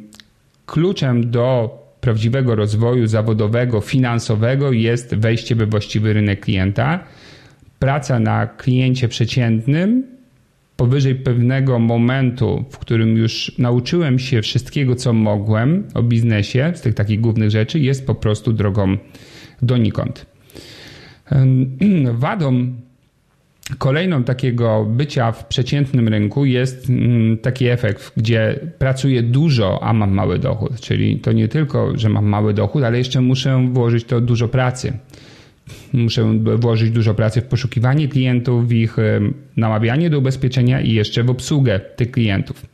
kluczem 0.66 1.32
do 1.32 1.78
prawdziwego 2.02 2.56
rozwoju 2.56 3.08
zawodowego, 3.08 3.82
finansowego 3.82 4.72
jest 4.72 5.16
wejście 5.16 5.56
we 5.56 5.66
właściwy 5.66 6.14
rynek 6.14 6.40
klienta– 6.40 7.00
praca 7.80 8.20
na 8.20 8.48
kliencie 8.48 9.08
przeciętnym 9.08 10.04
powyżej 10.78 11.16
pewnego 11.16 11.80
momentu, 11.80 12.66
w 12.70 12.78
którym 12.78 13.18
już 13.18 13.52
nauczyłem 13.58 14.20
się 14.20 14.42
wszystkiego, 14.42 14.96
co 14.96 15.14
mogłem 15.14 15.88
o 15.94 16.04
biznesie, 16.04 16.72
z 16.76 16.82
tych 16.82 16.94
takich 16.94 17.22
głównych 17.22 17.50
rzeczy, 17.50 17.80
jest 17.80 18.08
po 18.08 18.16
prostu 18.16 18.54
drogą 18.54 18.98
donikąd. 19.62 20.26
Wadą 22.14 22.76
Kolejną 23.78 24.24
takiego 24.24 24.86
bycia 24.90 25.32
w 25.32 25.46
przeciętnym 25.46 26.08
rynku 26.08 26.46
jest 26.46 26.90
mm, 26.90 27.38
taki 27.38 27.68
efekt, 27.68 28.12
gdzie 28.18 28.60
pracuję 28.78 29.24
dużo, 29.24 29.84
a 29.84 29.94
mam 29.94 30.12
mały 30.12 30.40
dochód. 30.40 30.80
Czyli 30.80 31.20
to 31.20 31.32
nie 31.32 31.48
tylko, 31.48 31.98
że 31.98 32.10
mam 32.10 32.26
mały 32.26 32.54
dochód, 32.54 32.84
ale 32.84 32.98
jeszcze 32.98 33.22
muszę 33.22 33.68
włożyć 33.72 34.06
to 34.06 34.22
dużo 34.22 34.48
pracy. 34.48 34.94
Muszę 35.94 36.40
włożyć 36.58 36.92
dużo 36.92 37.14
pracy 37.14 37.42
w 37.42 37.46
poszukiwanie 37.46 38.08
klientów, 38.08 38.68
w 38.68 38.72
ich 38.72 38.98
namawianie 39.58 40.10
do 40.10 40.20
ubezpieczenia 40.20 40.82
i 40.82 40.94
jeszcze 40.94 41.24
w 41.24 41.30
obsługę 41.30 41.80
tych 41.80 42.12
klientów. 42.12 42.66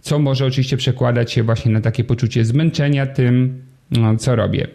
Co 0.00 0.18
może 0.18 0.46
oczywiście 0.46 0.76
przekładać 0.76 1.32
się 1.32 1.42
właśnie 1.42 1.72
na 1.72 1.80
takie 1.80 2.04
poczucie 2.04 2.44
zmęczenia 2.44 3.06
tym, 3.06 3.62
no, 3.90 4.16
co 4.16 4.36
robię. 4.36 4.66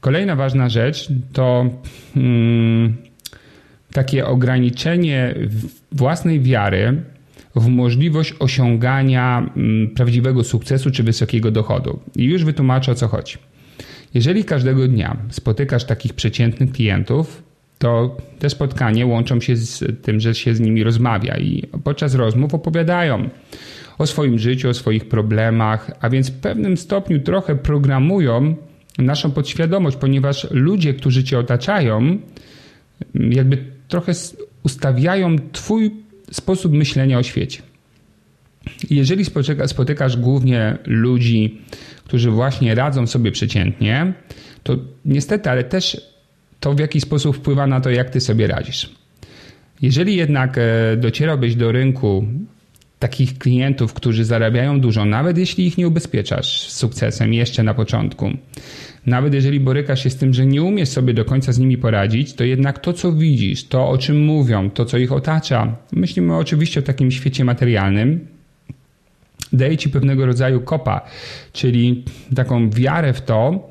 Kolejna 0.00 0.36
ważna 0.36 0.68
rzecz 0.68 1.08
to. 1.32 1.70
Hmm, 2.14 2.96
takie 3.92 4.26
ograniczenie 4.26 5.34
własnej 5.92 6.40
wiary 6.40 7.02
w 7.56 7.66
możliwość 7.68 8.34
osiągania 8.38 9.50
mm, 9.56 9.90
prawdziwego 9.90 10.44
sukcesu 10.44 10.90
czy 10.90 11.02
wysokiego 11.02 11.50
dochodu. 11.50 12.00
I 12.16 12.24
już 12.24 12.44
wytłumaczę 12.44 12.92
o 12.92 12.94
co 12.94 13.08
chodzi. 13.08 13.36
Jeżeli 14.14 14.44
każdego 14.44 14.88
dnia 14.88 15.16
spotykasz 15.30 15.84
takich 15.84 16.14
przeciętnych 16.14 16.72
klientów, 16.72 17.42
to 17.78 18.16
te 18.38 18.50
spotkania 18.50 19.06
łączą 19.06 19.40
się 19.40 19.56
z 19.56 20.02
tym, 20.02 20.20
że 20.20 20.34
się 20.34 20.54
z 20.54 20.60
nimi 20.60 20.84
rozmawia 20.84 21.38
i 21.38 21.62
podczas 21.84 22.14
rozmów 22.14 22.54
opowiadają 22.54 23.28
o 23.98 24.06
swoim 24.06 24.38
życiu, 24.38 24.68
o 24.68 24.74
swoich 24.74 25.08
problemach, 25.08 25.90
a 26.00 26.10
więc 26.10 26.30
w 26.30 26.40
pewnym 26.40 26.76
stopniu 26.76 27.20
trochę 27.20 27.56
programują 27.56 28.56
naszą 28.98 29.30
podświadomość, 29.30 29.96
ponieważ 29.96 30.46
ludzie, 30.50 30.94
którzy 30.94 31.24
cię 31.24 31.38
otaczają, 31.38 32.18
jakby 33.14 33.58
trochę 33.88 34.12
ustawiają 34.62 35.36
Twój 35.52 35.90
sposób 36.30 36.72
myślenia 36.72 37.18
o 37.18 37.22
świecie. 37.22 37.62
Jeżeli 38.90 39.24
spotykasz 39.66 40.16
głównie 40.16 40.78
ludzi, 40.86 41.60
którzy 42.04 42.30
właśnie 42.30 42.74
radzą 42.74 43.06
sobie 43.06 43.32
przeciętnie, 43.32 44.12
to 44.62 44.76
niestety, 45.04 45.50
ale 45.50 45.64
też 45.64 46.12
to 46.60 46.74
w 46.74 46.78
jaki 46.78 47.00
sposób 47.00 47.36
wpływa 47.36 47.66
na 47.66 47.80
to, 47.80 47.90
jak 47.90 48.10
ty 48.10 48.20
sobie 48.20 48.46
radzisz. 48.46 48.90
Jeżeli 49.82 50.16
jednak 50.16 50.58
e, 50.58 50.96
docierałbyś 50.96 51.54
do 51.54 51.72
rynku 51.72 52.26
takich 52.98 53.38
klientów, 53.38 53.94
którzy 53.94 54.24
zarabiają 54.24 54.80
dużo, 54.80 55.04
nawet 55.04 55.38
jeśli 55.38 55.66
ich 55.66 55.78
nie 55.78 55.88
ubezpieczasz 55.88 56.68
z 56.68 56.76
sukcesem 56.76 57.34
jeszcze 57.34 57.62
na 57.62 57.74
początku, 57.74 58.30
nawet 59.06 59.34
jeżeli 59.34 59.60
borykasz 59.60 60.02
się 60.02 60.10
z 60.10 60.16
tym, 60.16 60.34
że 60.34 60.46
nie 60.46 60.62
umiesz 60.62 60.88
sobie 60.88 61.14
do 61.14 61.24
końca 61.24 61.52
z 61.52 61.58
nimi 61.58 61.78
poradzić, 61.78 62.34
to 62.34 62.44
jednak 62.44 62.78
to, 62.78 62.92
co 62.92 63.12
widzisz, 63.12 63.64
to 63.64 63.88
o 63.88 63.98
czym 63.98 64.24
mówią, 64.24 64.70
to, 64.70 64.84
co 64.84 64.98
ich 64.98 65.12
otacza, 65.12 65.76
myślimy 65.92 66.36
oczywiście 66.36 66.80
o 66.80 66.82
takim 66.82 67.10
świecie 67.10 67.44
materialnym, 67.44 68.26
daje 69.52 69.76
ci 69.76 69.90
pewnego 69.90 70.26
rodzaju 70.26 70.60
kopa, 70.60 71.00
czyli 71.52 72.04
taką 72.36 72.70
wiarę 72.70 73.12
w 73.12 73.20
to, 73.20 73.68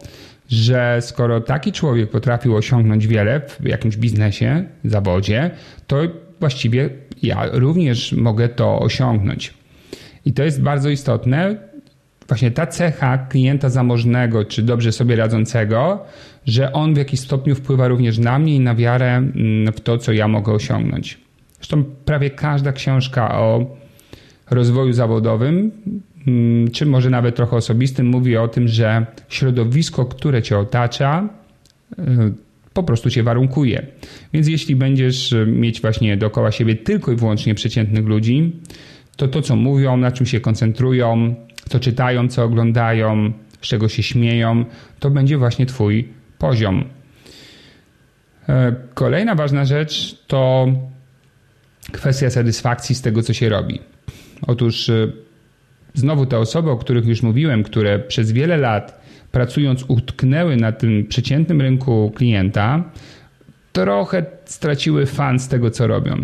że 0.49 0.97
skoro 1.01 1.41
taki 1.41 1.71
człowiek 1.71 2.09
potrafił 2.09 2.55
osiągnąć 2.55 3.07
wiele 3.07 3.41
w 3.59 3.65
jakimś 3.65 3.97
biznesie, 3.97 4.63
zawodzie, 4.83 5.51
to 5.87 5.97
właściwie 6.39 6.89
ja 7.23 7.45
również 7.51 8.13
mogę 8.13 8.49
to 8.49 8.79
osiągnąć. 8.79 9.53
I 10.25 10.33
to 10.33 10.43
jest 10.43 10.61
bardzo 10.61 10.89
istotne, 10.89 11.55
właśnie 12.27 12.51
ta 12.51 12.67
cecha 12.67 13.17
klienta 13.17 13.69
zamożnego 13.69 14.45
czy 14.45 14.63
dobrze 14.63 14.91
sobie 14.91 15.15
radzącego, 15.15 16.05
że 16.45 16.73
on 16.73 16.93
w 16.93 16.97
jakiś 16.97 17.19
stopniu 17.19 17.55
wpływa 17.55 17.87
również 17.87 18.17
na 18.17 18.39
mnie 18.39 18.55
i 18.55 18.59
na 18.59 18.75
wiarę 18.75 19.15
mm, 19.17 19.73
w 19.73 19.81
to, 19.81 19.97
co 19.97 20.11
ja 20.11 20.27
mogę 20.27 20.53
osiągnąć. 20.53 21.17
Zresztą 21.55 21.83
prawie 21.83 22.29
każda 22.29 22.71
książka 22.71 23.39
o 23.39 23.65
rozwoju 24.51 24.93
zawodowym, 24.93 25.71
mm, 26.27 26.71
czy 26.71 26.85
może 26.85 27.09
nawet 27.09 27.35
trochę 27.35 27.55
osobistym, 27.57 28.07
mówi 28.07 28.37
o 28.37 28.47
tym, 28.47 28.67
że 28.67 29.05
środowisko, 29.29 30.05
które 30.05 30.41
cię 30.41 30.57
otacza, 30.57 31.29
y, 31.99 32.33
po 32.73 32.83
prostu 32.83 33.09
cię 33.09 33.23
warunkuje. 33.23 33.87
Więc 34.33 34.47
jeśli 34.47 34.75
będziesz 34.75 35.35
mieć 35.47 35.81
właśnie 35.81 36.17
dookoła 36.17 36.51
siebie 36.51 36.75
tylko 36.75 37.11
i 37.11 37.15
wyłącznie 37.15 37.55
przeciętnych 37.55 38.05
ludzi, 38.05 38.51
to 39.15 39.27
to, 39.27 39.41
co 39.41 39.55
mówią, 39.55 39.97
na 39.97 40.11
czym 40.11 40.25
się 40.25 40.39
koncentrują, 40.39 41.35
co 41.69 41.79
czytają, 41.79 42.27
co 42.27 42.43
oglądają, 42.43 43.31
z 43.61 43.67
czego 43.67 43.89
się 43.89 44.03
śmieją, 44.03 44.65
to 44.99 45.09
będzie 45.09 45.37
właśnie 45.37 45.65
Twój 45.65 46.07
poziom. 46.37 46.83
E, 48.49 48.75
kolejna 48.93 49.35
ważna 49.35 49.65
rzecz 49.65 50.17
to 50.27 50.67
kwestia 51.91 52.29
satysfakcji 52.29 52.95
z 52.95 53.01
tego, 53.01 53.23
co 53.23 53.33
się 53.33 53.49
robi. 53.49 53.79
Otóż 54.47 54.89
e, 54.89 55.07
znowu 55.93 56.25
te 56.25 56.39
osoby, 56.39 56.69
o 56.69 56.77
których 56.77 57.05
już 57.05 57.23
mówiłem, 57.23 57.63
które 57.63 57.99
przez 57.99 58.31
wiele 58.31 58.57
lat 58.57 59.01
pracując 59.31 59.85
utknęły 59.87 60.55
na 60.55 60.71
tym 60.71 61.07
przeciętnym 61.07 61.61
rynku 61.61 62.11
klienta, 62.15 62.83
trochę 63.73 64.25
straciły 64.45 65.05
fan 65.05 65.39
z 65.39 65.47
tego, 65.47 65.69
co 65.69 65.87
robią. 65.87 66.21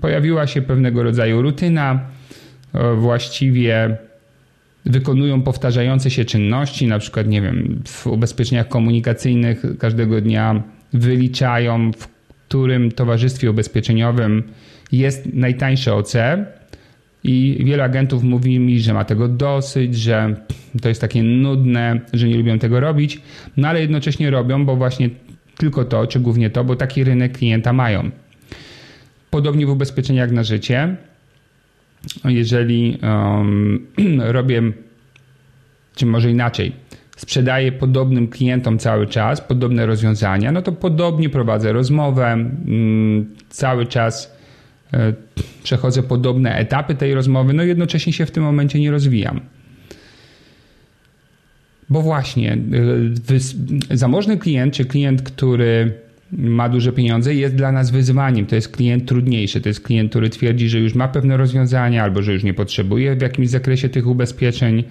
Pojawiła 0.00 0.46
się 0.46 0.62
pewnego 0.62 1.02
rodzaju 1.02 1.42
rutyna, 1.42 2.00
właściwie 2.96 3.96
wykonują 4.86 5.42
powtarzające 5.42 6.10
się 6.10 6.24
czynności, 6.24 6.86
na 6.86 6.98
przykład, 6.98 7.26
nie 7.26 7.42
wiem, 7.42 7.82
w 7.86 8.06
ubezpieczeniach 8.06 8.68
komunikacyjnych 8.68 9.62
każdego 9.78 10.20
dnia 10.20 10.62
wyliczają, 10.92 11.92
w 11.92 12.08
którym 12.48 12.92
towarzystwie 12.92 13.50
ubezpieczeniowym 13.50 14.42
jest 14.92 15.26
najtańsze 15.32 15.94
OC. 15.94 16.14
I 17.24 17.62
wielu 17.64 17.82
agentów 17.82 18.22
mówi 18.22 18.58
mi, 18.58 18.80
że 18.80 18.94
ma 18.94 19.04
tego 19.04 19.28
dosyć, 19.28 19.96
że 19.96 20.34
to 20.82 20.88
jest 20.88 21.00
takie 21.00 21.22
nudne, 21.22 22.00
że 22.12 22.28
nie 22.28 22.36
lubią 22.36 22.58
tego 22.58 22.80
robić, 22.80 23.20
no 23.56 23.68
ale 23.68 23.80
jednocześnie 23.80 24.30
robią, 24.30 24.66
bo 24.66 24.76
właśnie 24.76 25.10
tylko 25.56 25.84
to, 25.84 26.06
czy 26.06 26.20
głównie 26.20 26.50
to, 26.50 26.64
bo 26.64 26.76
taki 26.76 27.04
rynek 27.04 27.38
klienta 27.38 27.72
mają. 27.72 28.10
Podobnie 29.30 29.66
w 29.66 29.70
ubezpieczeniach 29.70 30.30
na 30.30 30.44
życie 30.44 30.96
jeżeli 32.24 32.98
um, 33.02 33.86
robię, 34.36 34.62
czy 35.94 36.06
może 36.06 36.30
inaczej, 36.30 36.72
sprzedaję 37.16 37.72
podobnym 37.72 38.28
klientom 38.28 38.78
cały 38.78 39.06
czas 39.06 39.40
podobne 39.40 39.86
rozwiązania, 39.86 40.52
no 40.52 40.62
to 40.62 40.72
podobnie 40.72 41.28
prowadzę 41.28 41.72
rozmowę, 41.72 42.24
um, 42.32 43.34
cały 43.48 43.86
czas 43.86 44.39
przechodzę 45.62 46.02
podobne 46.02 46.54
etapy 46.54 46.94
tej 46.94 47.14
rozmowy, 47.14 47.52
no 47.52 47.62
jednocześnie 47.62 48.12
się 48.12 48.26
w 48.26 48.30
tym 48.30 48.42
momencie 48.42 48.80
nie 48.80 48.90
rozwijam. 48.90 49.40
Bo 51.90 52.02
właśnie 52.02 52.58
e, 53.90 53.96
zamożny 53.96 54.38
klient, 54.38 54.74
czy 54.74 54.84
klient, 54.84 55.22
który 55.22 55.92
ma 56.32 56.68
duże 56.68 56.92
pieniądze, 56.92 57.34
jest 57.34 57.54
dla 57.54 57.72
nas 57.72 57.90
wyzwaniem. 57.90 58.46
To 58.46 58.54
jest 58.54 58.68
klient 58.68 59.08
trudniejszy. 59.08 59.60
To 59.60 59.68
jest 59.68 59.80
klient, 59.80 60.10
który 60.10 60.30
twierdzi, 60.30 60.68
że 60.68 60.78
już 60.78 60.94
ma 60.94 61.08
pewne 61.08 61.36
rozwiązania 61.36 62.02
albo 62.02 62.22
że 62.22 62.32
już 62.32 62.42
nie 62.42 62.54
potrzebuje 62.54 63.16
w 63.16 63.22
jakimś 63.22 63.48
zakresie 63.48 63.88
tych 63.88 64.06
ubezpieczeń. 64.06 64.84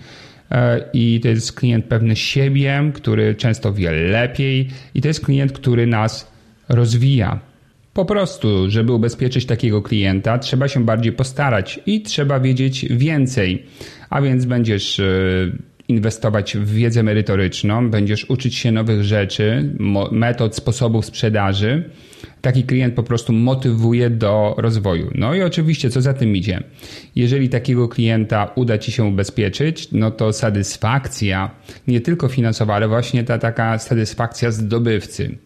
E, 0.51 0.83
I 0.93 1.19
to 1.23 1.27
jest 1.27 1.53
klient 1.53 1.85
pewny 1.85 2.15
siebie, 2.15 2.91
który 2.93 3.35
często 3.35 3.73
wie 3.73 3.91
lepiej, 3.91 4.67
i 4.95 5.01
to 5.01 5.07
jest 5.07 5.25
klient, 5.25 5.51
który 5.51 5.87
nas 5.87 6.31
rozwija. 6.69 7.48
Po 7.93 8.05
prostu, 8.05 8.69
żeby 8.69 8.93
ubezpieczyć 8.93 9.46
takiego 9.46 9.81
klienta, 9.81 10.38
trzeba 10.38 10.67
się 10.67 10.86
bardziej 10.86 11.13
postarać 11.13 11.79
i 11.86 12.01
trzeba 12.01 12.39
wiedzieć 12.39 12.86
więcej. 12.89 13.63
A 14.10 14.22
więc 14.22 14.46
będziesz 14.46 15.00
e, 15.00 15.03
inwestować 15.88 16.58
w 16.58 16.74
wiedzę 16.74 17.03
merytoryczną, 17.03 17.89
będziesz 17.89 18.29
uczyć 18.29 18.55
się 18.55 18.72
nowych 18.72 19.03
rzeczy, 19.03 19.75
metod, 20.12 20.55
sposobów 20.55 21.05
sprzedaży. 21.05 21.89
Taki 22.41 22.63
klient 22.63 22.93
po 22.93 23.03
prostu 23.03 23.34
motywuje 23.34 24.10
do 24.10 24.55
rozwoju. 24.58 25.12
No 25.15 25.36
i 25.36 25.41
oczywiście, 25.41 25.89
co 25.89 26.01
za 26.01 26.13
tym 26.13 26.36
idzie? 26.36 26.63
Jeżeli 27.15 27.50
takiego 27.50 27.88
klienta 27.88 28.51
uda 28.55 28.77
ci 28.77 28.91
się 28.91 29.03
ubezpieczyć, 29.03 29.91
no 29.91 30.12
to 30.12 30.34
satysfakcja, 30.34 31.51
nie 31.88 32.01
tylko 32.01 32.27
finansowa, 32.27 32.75
ale 32.75 32.88
właśnie 32.88 33.24
ta 33.24 33.38
taka 33.38 33.79
satysfakcja 33.79 34.51
zdobywcy 34.51 35.38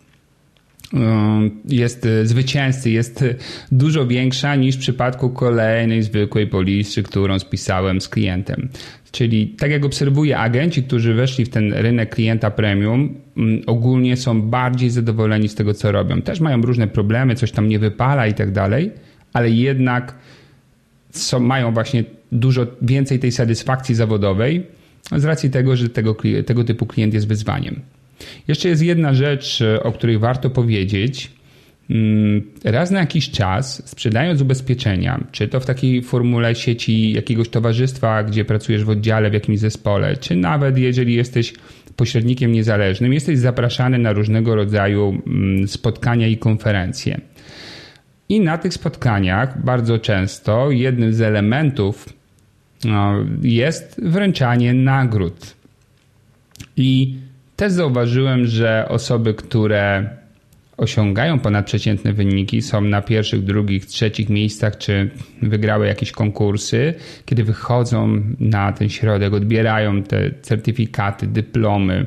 jest 1.66 2.08
zwycięzcy, 2.24 2.90
jest 2.92 3.24
dużo 3.72 4.08
większa 4.08 4.56
niż 4.56 4.76
w 4.76 4.80
przypadku 4.80 5.30
kolejnej 5.30 6.04
zwykłej 6.04 6.48
polisy, 6.48 7.04
którą 7.04 7.40
spisałem 7.40 8.02
z 8.02 8.10
klientem. 8.10 8.70
Czyli 9.12 9.48
tak 9.48 9.72
jak 9.72 9.86
obserwuję 9.86 10.38
agenci, 10.40 10.84
którzy 10.84 11.14
weszli 11.14 11.46
w 11.46 11.50
ten 11.50 11.74
rynek 11.74 12.16
klienta 12.16 12.52
premium, 12.52 13.16
mm, 13.38 13.62
ogólnie 13.68 14.18
są 14.18 14.42
bardziej 14.42 14.90
zadowoleni 14.90 15.50
z 15.50 15.56
tego, 15.56 15.74
co 15.74 15.92
robią. 15.92 16.22
Też 16.22 16.40
mają 16.40 16.62
różne 16.62 16.88
problemy, 16.88 17.36
coś 17.36 17.52
tam 17.52 17.70
nie 17.70 17.80
wypala 17.80 18.28
i 18.28 18.34
tak 18.34 18.52
dalej, 18.52 18.92
ale 19.34 19.50
jednak 19.50 20.16
są, 21.10 21.40
mają 21.40 21.74
właśnie 21.74 22.04
dużo 22.32 22.68
więcej 22.82 23.20
tej 23.20 23.32
satysfakcji 23.32 23.96
zawodowej 23.96 24.64
z 25.12 25.26
racji 25.26 25.50
tego, 25.50 25.76
że 25.76 25.90
tego, 25.90 26.16
tego 26.46 26.64
typu 26.64 26.86
klient 26.86 27.14
jest 27.14 27.28
wyzwaniem. 27.28 27.82
Jeszcze 28.48 28.70
jest 28.70 28.82
jedna 28.82 29.14
rzecz, 29.14 29.64
o 29.84 29.92
której 29.92 30.18
warto 30.20 30.50
powiedzieć. 30.50 31.32
mm, 31.90 32.42
raz 32.64 32.92
na 32.92 33.00
jakiś 33.00 33.32
czas, 33.32 33.90
sprzedając 33.90 34.42
ubezpieczenia, 34.42 35.24
czy 35.32 35.48
to 35.48 35.60
w 35.60 35.66
takiej 35.66 36.02
formule 36.02 36.56
sieci 36.56 37.12
jakiegoś 37.12 37.50
towarzystwa, 37.50 38.24
gdzie 38.24 38.46
pracujesz 38.46 38.84
w 38.84 38.90
oddziale, 38.90 39.30
w 39.30 39.34
jakimś 39.34 39.60
zespole, 39.60 40.18
czy 40.18 40.36
nawet 40.36 40.78
jeżeli 40.78 41.14
jesteś 41.14 41.54
pośrednikiem 41.96 42.52
niezależnym, 42.52 43.14
jesteś 43.14 43.40
zapraszany 43.40 43.98
na 43.98 44.14
różnego 44.14 44.56
rodzaju 44.56 45.22
mm, 45.28 45.68
spotkania 45.68 46.28
i 46.28 46.38
konferencje. 46.38 47.22
I 48.30 48.40
na 48.40 48.58
tych 48.58 48.74
spotkaniach 48.74 49.66
bardzo 49.66 50.00
często 50.00 50.72
jednym 50.72 51.14
z 51.14 51.22
elementów 51.22 52.14
no, 52.86 53.14
jest 53.42 54.02
wręczanie 54.04 54.74
nagród. 54.74 55.56
I 56.78 57.18
też 57.56 57.72
zauważyłem, 57.72 58.46
że 58.46 58.86
osoby, 58.90 59.34
które 59.34 60.10
osiągają 60.78 61.40
ponadprzeciętne 61.40 62.14
wyniki, 62.14 62.62
są 62.62 62.82
na 62.82 63.02
pierwszych, 63.02 63.44
drugich, 63.44 63.86
trzecich 63.86 64.30
miejscach, 64.30 64.78
czy 64.78 65.10
wygrały 65.42 65.88
jakieś 65.88 66.12
konkursy, 66.12 66.94
kiedy 67.26 67.44
wychodzą 67.44 68.22
na 68.40 68.72
ten 68.72 68.90
środek, 68.90 69.34
odbierają 69.34 70.04
te 70.04 70.32
certyfikaty, 70.42 71.28
dyplomy, 71.28 72.06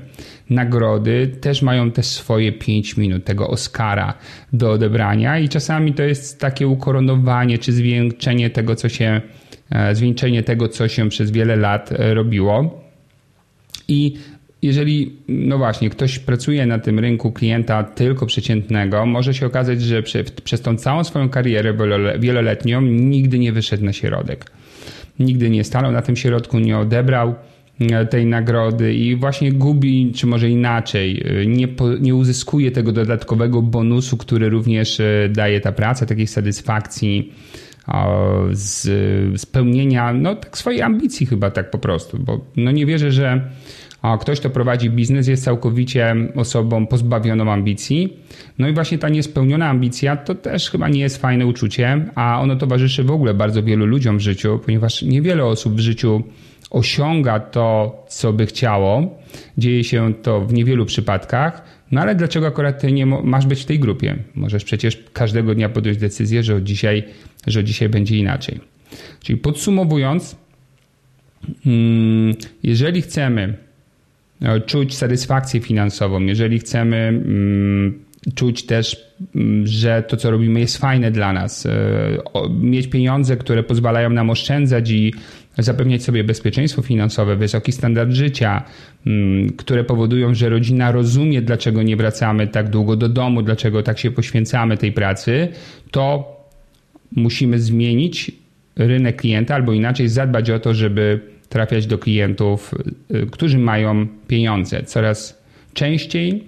nagrody, 0.50 1.28
też 1.40 1.62
mają 1.62 1.90
też 1.90 2.06
swoje 2.06 2.52
5 2.52 2.96
minut 2.96 3.24
tego 3.24 3.48
Oscara 3.48 4.14
do 4.52 4.72
odebrania 4.72 5.38
i 5.38 5.48
czasami 5.48 5.94
to 5.94 6.02
jest 6.02 6.40
takie 6.40 6.68
ukoronowanie, 6.68 7.58
czy 7.58 7.72
zwieńczenie 7.72 8.50
tego, 8.50 8.76
co 8.76 8.88
się, 8.88 9.20
e, 9.70 9.94
zwieńczenie 9.94 10.42
tego, 10.42 10.68
co 10.68 10.88
się 10.88 11.08
przez 11.08 11.30
wiele 11.30 11.56
lat 11.56 11.92
e, 11.92 12.14
robiło. 12.14 12.86
I 13.88 14.16
jeżeli, 14.66 15.12
no 15.28 15.58
właśnie, 15.58 15.90
ktoś 15.90 16.18
pracuje 16.18 16.66
na 16.66 16.78
tym 16.78 16.98
rynku 16.98 17.32
klienta 17.32 17.84
tylko 17.84 18.26
przeciętnego, 18.26 19.06
może 19.06 19.34
się 19.34 19.46
okazać, 19.46 19.82
że 19.82 20.02
przez 20.44 20.60
tą 20.60 20.76
całą 20.76 21.04
swoją 21.04 21.28
karierę 21.28 21.74
wieloletnią 22.18 22.80
nigdy 22.80 23.38
nie 23.38 23.52
wyszedł 23.52 23.84
na 23.84 23.92
środek. 23.92 24.50
Nigdy 25.18 25.50
nie 25.50 25.64
stanął 25.64 25.92
na 25.92 26.02
tym 26.02 26.16
środku, 26.16 26.58
nie 26.58 26.78
odebrał 26.78 27.34
e, 27.80 28.06
tej 28.06 28.26
nagrody 28.26 28.94
i 28.94 29.16
właśnie 29.16 29.52
gubi, 29.52 30.12
czy 30.14 30.26
może 30.26 30.50
inaczej, 30.50 31.22
e, 31.42 31.46
nie, 31.46 31.68
nie 32.00 32.14
uzyskuje 32.14 32.70
tego 32.70 32.92
dodatkowego 32.92 33.62
bonusu, 33.62 34.16
który 34.16 34.48
również 34.48 35.00
e, 35.00 35.28
daje 35.28 35.60
ta 35.60 35.72
praca, 35.72 36.06
takiej 36.06 36.26
satysfakcji, 36.26 37.32
z 38.50 39.40
spełnienia 39.40 40.12
no, 40.12 40.34
tak 40.34 40.58
swojej 40.58 40.82
ambicji 40.82 41.26
chyba 41.26 41.50
tak 41.50 41.70
po 41.70 41.78
prostu, 41.78 42.18
bo 42.18 42.40
no 42.56 42.70
nie 42.70 42.86
wierzę, 42.86 43.12
że 43.12 43.50
a 44.06 44.18
ktoś, 44.18 44.40
kto 44.40 44.50
prowadzi 44.50 44.90
biznes, 44.90 45.28
jest 45.28 45.44
całkowicie 45.44 46.14
osobą 46.34 46.86
pozbawioną 46.86 47.52
ambicji. 47.52 48.16
No 48.58 48.68
i 48.68 48.72
właśnie 48.72 48.98
ta 48.98 49.08
niespełniona 49.08 49.68
ambicja 49.68 50.16
to 50.16 50.34
też 50.34 50.70
chyba 50.70 50.88
nie 50.88 51.00
jest 51.00 51.16
fajne 51.16 51.46
uczucie, 51.46 52.06
a 52.14 52.40
ono 52.40 52.56
towarzyszy 52.56 53.04
w 53.04 53.10
ogóle 53.10 53.34
bardzo 53.34 53.62
wielu 53.62 53.86
ludziom 53.86 54.18
w 54.18 54.20
życiu, 54.20 54.60
ponieważ 54.64 55.02
niewiele 55.02 55.44
osób 55.44 55.74
w 55.74 55.78
życiu 55.78 56.22
osiąga 56.70 57.40
to, 57.40 57.96
co 58.08 58.32
by 58.32 58.46
chciało. 58.46 59.18
Dzieje 59.58 59.84
się 59.84 60.14
to 60.14 60.40
w 60.40 60.52
niewielu 60.52 60.86
przypadkach. 60.86 61.62
No 61.90 62.00
ale 62.00 62.14
dlaczego 62.14 62.46
akurat 62.46 62.80
ty 62.80 62.92
nie 62.92 63.06
masz 63.06 63.46
być 63.46 63.62
w 63.62 63.66
tej 63.66 63.78
grupie? 63.78 64.16
Możesz 64.34 64.64
przecież 64.64 65.04
każdego 65.12 65.54
dnia 65.54 65.68
podjąć 65.68 65.98
decyzję, 65.98 66.42
że 66.42 66.54
od 66.54 66.62
dzisiaj, 66.62 67.04
że 67.46 67.60
od 67.60 67.66
dzisiaj 67.66 67.88
będzie 67.88 68.16
inaczej. 68.16 68.60
Czyli 69.22 69.38
podsumowując, 69.38 70.36
mm, 71.66 72.34
jeżeli 72.62 73.02
chcemy 73.02 73.65
czuć 74.66 74.96
satysfakcję 74.96 75.60
finansową, 75.60 76.20
jeżeli 76.20 76.58
chcemy 76.58 76.96
mm, 76.96 78.06
czuć 78.34 78.66
też, 78.66 79.14
mm, 79.34 79.66
że 79.66 80.02
to, 80.08 80.16
co 80.16 80.30
robimy, 80.30 80.60
jest 80.60 80.78
fajne 80.78 81.10
dla 81.10 81.32
nas, 81.32 81.66
e, 81.66 81.72
mieć 82.60 82.86
pieniądze, 82.86 83.36
które 83.36 83.62
pozwalają 83.62 84.10
nam 84.10 84.30
oszczędzać 84.30 84.90
i 84.90 85.14
zapewniać 85.58 86.02
sobie 86.02 86.24
bezpieczeństwo 86.24 86.82
finansowe, 86.82 87.36
wysoki 87.36 87.72
standard 87.72 88.10
życia, 88.10 88.64
mm, 89.06 89.50
które 89.50 89.84
powodują, 89.84 90.34
że 90.34 90.48
rodzina 90.48 90.92
rozumie, 90.92 91.42
dlaczego 91.42 91.82
nie 91.82 91.96
wracamy 91.96 92.48
tak 92.48 92.70
długo 92.70 92.96
do 92.96 93.08
domu, 93.08 93.42
dlaczego 93.42 93.82
tak 93.82 93.98
się 93.98 94.10
poświęcamy 94.10 94.76
tej 94.76 94.92
pracy, 94.92 95.48
to 95.90 96.36
musimy 97.16 97.58
zmienić 97.58 98.32
rynek 98.76 99.16
klienta 99.16 99.54
albo 99.54 99.72
inaczej 99.72 100.08
zadbać 100.08 100.50
o 100.50 100.58
to, 100.58 100.74
żeby 100.74 101.20
trafiać 101.48 101.86
do 101.86 101.98
klientów, 101.98 102.74
y, 103.14 103.26
którzy 103.30 103.58
mają 103.58 104.06
pieniądze. 104.28 104.82
Coraz 104.82 105.42
częściej, 105.74 106.44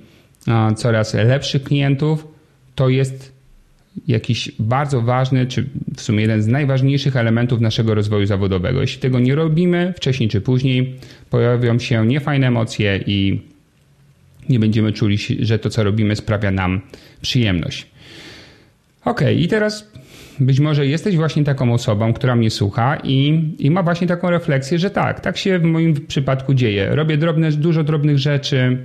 coraz 0.76 1.14
lepszych 1.14 1.62
klientów 1.62 2.28
to 2.74 2.88
jest 2.88 3.32
jakiś 4.06 4.52
bardzo 4.58 5.02
ważny, 5.02 5.46
czy 5.46 5.68
w 5.96 6.00
sumie 6.00 6.20
jeden 6.20 6.42
z 6.42 6.46
najważniejszych 6.46 7.16
elementów 7.16 7.60
naszego 7.60 7.94
rozwoju 7.94 8.26
zawodowego. 8.26 8.80
Jeśli 8.80 9.00
tego 9.00 9.18
nie 9.18 9.34
robimy, 9.34 9.92
wcześniej 9.96 10.28
czy 10.28 10.40
później 10.40 10.94
pojawią 11.30 11.78
się 11.78 12.06
niefajne 12.06 12.46
emocje 12.46 13.00
i 13.06 13.40
nie 14.48 14.58
będziemy 14.58 14.92
czuli, 14.92 15.18
że 15.40 15.58
to, 15.58 15.70
co 15.70 15.84
robimy, 15.84 16.16
sprawia 16.16 16.50
nam 16.50 16.80
przyjemność. 17.22 17.86
Ok, 19.04 19.20
i 19.36 19.48
teraz 19.48 19.92
być 20.40 20.60
może 20.60 20.86
jesteś 20.86 21.16
właśnie 21.16 21.44
taką 21.44 21.72
osobą, 21.72 22.12
która 22.12 22.36
mnie 22.36 22.50
słucha 22.50 22.96
i, 23.04 23.42
i 23.58 23.70
ma 23.70 23.82
właśnie 23.82 24.06
taką 24.06 24.30
refleksję, 24.30 24.78
że 24.78 24.90
tak, 24.90 25.20
tak 25.20 25.36
się 25.36 25.58
w 25.58 25.62
moim 25.62 26.06
przypadku 26.06 26.54
dzieje. 26.54 26.88
Robię 26.94 27.16
drobne, 27.16 27.52
dużo 27.52 27.84
drobnych 27.84 28.18
rzeczy, 28.18 28.78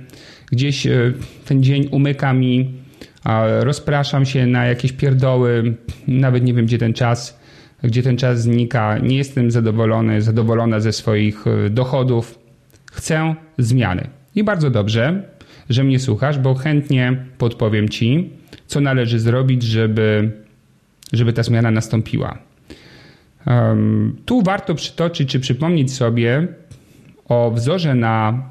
gdzieś 0.50 0.86
e, 0.86 1.12
ten 1.44 1.62
dzień 1.62 1.88
umyka 1.90 2.32
mi, 2.32 2.70
rozpraszam 3.60 4.26
się 4.26 4.46
na 4.46 4.66
jakieś 4.66 4.92
pierdoły, 4.92 5.74
nawet 6.08 6.44
nie 6.44 6.54
wiem, 6.54 6.66
gdzie 6.66 6.78
ten 6.78 6.92
czas, 6.92 7.40
gdzie 7.82 8.02
ten 8.02 8.16
czas 8.16 8.42
znika. 8.42 8.98
Nie 8.98 9.16
jestem 9.16 9.50
zadowolony, 9.50 10.22
zadowolona 10.22 10.80
ze 10.80 10.92
swoich 10.92 11.46
e, 11.46 11.70
dochodów. 11.70 12.38
Chcę 12.92 13.34
zmiany. 13.58 14.08
I 14.34 14.44
bardzo 14.44 14.70
dobrze, 14.70 15.22
że 15.70 15.84
mnie 15.84 15.98
słuchasz, 15.98 16.38
bo 16.38 16.54
chętnie 16.54 17.16
podpowiem 17.38 17.88
Ci, 17.88 18.30
co 18.66 18.80
należy 18.80 19.18
zrobić, 19.18 19.62
żeby 19.62 20.32
żeby 21.12 21.32
ta 21.32 21.42
zmiana 21.42 21.70
nastąpiła. 21.70 22.38
Tu 24.26 24.42
warto 24.42 24.74
przytoczyć 24.74 25.28
czy 25.28 25.40
przypomnieć 25.40 25.92
sobie 25.92 26.48
o 27.28 27.50
wzorze 27.50 27.94
na 27.94 28.42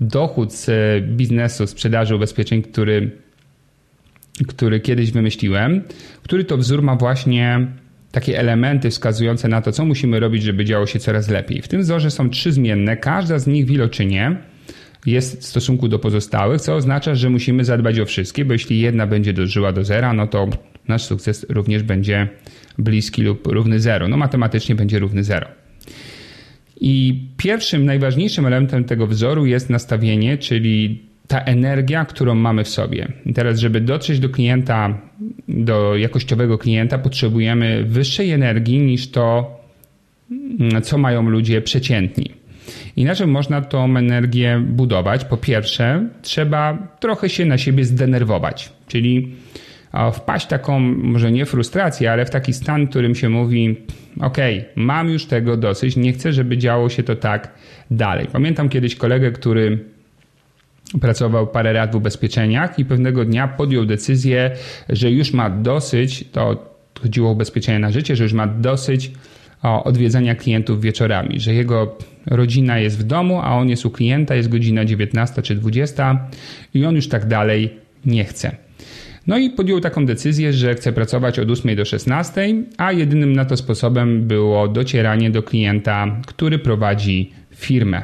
dochód 0.00 0.52
z 0.52 0.70
biznesu 1.04 1.66
sprzedaży 1.66 2.16
ubezpieczeń, 2.16 2.62
który, 2.62 3.10
który 4.48 4.80
kiedyś 4.80 5.12
wymyśliłem, 5.12 5.82
który 6.22 6.44
to 6.44 6.56
wzór 6.56 6.82
ma 6.82 6.96
właśnie 6.96 7.66
takie 8.12 8.38
elementy 8.38 8.90
wskazujące 8.90 9.48
na 9.48 9.62
to, 9.62 9.72
co 9.72 9.84
musimy 9.84 10.20
robić, 10.20 10.42
żeby 10.42 10.64
działo 10.64 10.86
się 10.86 10.98
coraz 10.98 11.28
lepiej. 11.28 11.62
W 11.62 11.68
tym 11.68 11.80
wzorze 11.80 12.10
są 12.10 12.30
trzy 12.30 12.52
zmienne, 12.52 12.96
każda 12.96 13.38
z 13.38 13.46
nich 13.46 13.66
w 13.66 13.70
iloczynie 13.70 14.36
jest 15.06 15.40
w 15.40 15.44
stosunku 15.44 15.88
do 15.88 15.98
pozostałych, 15.98 16.60
co 16.60 16.74
oznacza, 16.74 17.14
że 17.14 17.30
musimy 17.30 17.64
zadbać 17.64 18.00
o 18.00 18.06
wszystkie, 18.06 18.44
bo 18.44 18.52
jeśli 18.52 18.80
jedna 18.80 19.06
będzie 19.06 19.32
dożyła 19.32 19.72
do 19.72 19.84
zera, 19.84 20.12
no 20.12 20.26
to 20.26 20.48
nasz 20.88 21.02
sukces 21.02 21.46
również 21.48 21.82
będzie 21.82 22.28
bliski 22.78 23.22
lub 23.22 23.46
równy 23.46 23.80
zero. 23.80 24.08
No 24.08 24.16
matematycznie 24.16 24.74
będzie 24.74 24.98
równy 24.98 25.24
zero. 25.24 25.46
I 26.80 27.24
pierwszym, 27.36 27.84
najważniejszym 27.84 28.46
elementem 28.46 28.84
tego 28.84 29.06
wzoru 29.06 29.46
jest 29.46 29.70
nastawienie, 29.70 30.38
czyli 30.38 31.02
ta 31.28 31.40
energia, 31.40 32.04
którą 32.04 32.34
mamy 32.34 32.64
w 32.64 32.68
sobie. 32.68 33.08
I 33.26 33.32
teraz, 33.32 33.58
żeby 33.58 33.80
dotrzeć 33.80 34.18
do 34.18 34.28
klienta, 34.28 34.98
do 35.48 35.96
jakościowego 35.96 36.58
klienta, 36.58 36.98
potrzebujemy 36.98 37.84
wyższej 37.84 38.30
energii 38.30 38.78
niż 38.78 39.10
to, 39.10 39.56
co 40.82 40.98
mają 40.98 41.28
ludzie 41.28 41.62
przeciętni. 41.62 42.30
Inaczej 42.96 43.26
można 43.26 43.60
tą 43.60 43.96
energię 43.96 44.62
budować. 44.66 45.24
Po 45.24 45.36
pierwsze, 45.36 46.08
trzeba 46.22 46.88
trochę 47.00 47.28
się 47.28 47.44
na 47.44 47.58
siebie 47.58 47.84
zdenerwować, 47.84 48.72
czyli 48.88 49.28
wpaść 50.12 50.46
taką, 50.46 50.80
może 50.80 51.32
nie 51.32 51.46
frustrację, 51.46 52.12
ale 52.12 52.24
w 52.26 52.30
taki 52.30 52.52
stan, 52.52 52.86
w 52.86 52.90
którym 52.90 53.14
się 53.14 53.28
mówi: 53.28 53.76
OK, 54.20 54.36
mam 54.76 55.08
już 55.08 55.26
tego 55.26 55.56
dosyć, 55.56 55.96
nie 55.96 56.12
chcę, 56.12 56.32
żeby 56.32 56.58
działo 56.58 56.88
się 56.88 57.02
to 57.02 57.16
tak 57.16 57.54
dalej. 57.90 58.26
Pamiętam 58.32 58.68
kiedyś 58.68 58.96
kolegę, 58.96 59.32
który 59.32 59.78
pracował 61.00 61.46
parę 61.46 61.72
lat 61.72 61.92
w 61.92 61.96
ubezpieczeniach 61.96 62.78
i 62.78 62.84
pewnego 62.84 63.24
dnia 63.24 63.48
podjął 63.48 63.84
decyzję, 63.84 64.50
że 64.88 65.10
już 65.10 65.32
ma 65.32 65.50
dosyć, 65.50 66.24
to 66.32 66.72
chodziło 67.02 67.28
o 67.28 67.32
ubezpieczenie 67.32 67.78
na 67.78 67.90
życie, 67.90 68.16
że 68.16 68.24
już 68.24 68.32
ma 68.32 68.46
dosyć 68.46 69.12
odwiedzania 69.62 70.34
klientów 70.34 70.80
wieczorami, 70.80 71.40
że 71.40 71.54
jego 71.54 71.96
rodzina 72.26 72.78
jest 72.78 72.98
w 72.98 73.02
domu, 73.02 73.40
a 73.42 73.50
on 73.50 73.68
jest 73.68 73.86
u 73.86 73.90
klienta, 73.90 74.34
jest 74.34 74.48
godzina 74.48 74.84
19 74.84 75.42
czy 75.42 75.54
20 75.54 76.28
i 76.74 76.84
on 76.84 76.94
już 76.94 77.08
tak 77.08 77.28
dalej 77.28 77.76
nie 78.06 78.24
chce. 78.24 78.56
No 79.26 79.38
i 79.38 79.50
podjął 79.50 79.80
taką 79.80 80.06
decyzję, 80.06 80.52
że 80.52 80.74
chce 80.74 80.92
pracować 80.92 81.38
od 81.38 81.50
8 81.50 81.76
do 81.76 81.84
16, 81.84 82.54
a 82.76 82.92
jedynym 82.92 83.32
na 83.32 83.44
to 83.44 83.56
sposobem 83.56 84.26
było 84.26 84.68
docieranie 84.68 85.30
do 85.30 85.42
klienta, 85.42 86.16
który 86.26 86.58
prowadzi 86.58 87.32
firmę. 87.54 88.02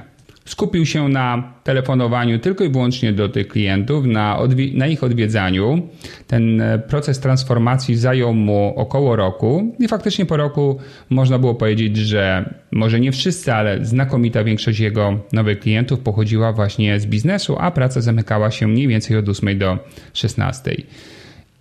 Skupił 0.48 0.86
się 0.86 1.08
na 1.08 1.52
telefonowaniu 1.64 2.38
tylko 2.38 2.64
i 2.64 2.68
wyłącznie 2.68 3.12
do 3.12 3.28
tych 3.28 3.48
klientów, 3.48 4.06
na, 4.06 4.38
na, 4.74 4.86
ich 4.86 5.04
odwiedzaniu. 5.04 5.88
Ten 6.26 6.60
e, 6.60 6.78
proces 6.78 7.20
transformacji 7.20 7.96
zajął 7.96 8.34
mu 8.34 8.72
około 8.76 9.16
roku 9.16 9.76
i 9.78 9.88
faktycznie 9.88 10.26
po 10.26 10.36
roku 10.36 10.78
można 11.10 11.38
było 11.38 11.54
powiedzieć, 11.54 11.96
że 11.96 12.54
może 12.72 13.00
nie 13.00 13.12
wszyscy, 13.12 13.52
ale 13.52 13.84
znakomita 13.84 14.44
większość 14.44 14.80
jego 14.80 15.18
nowych 15.32 15.60
klientów 15.60 16.00
pochodziła 16.00 16.52
właśnie 16.52 17.00
z 17.00 17.06
biznesu, 17.06 17.56
a 17.58 17.70
praca 17.70 18.00
zamykała 18.00 18.50
się 18.50 18.66
mniej 18.68 18.88
więcej 18.88 19.16
od 19.16 19.28
8 19.28 19.58
do 19.58 19.78
16. 20.12 20.76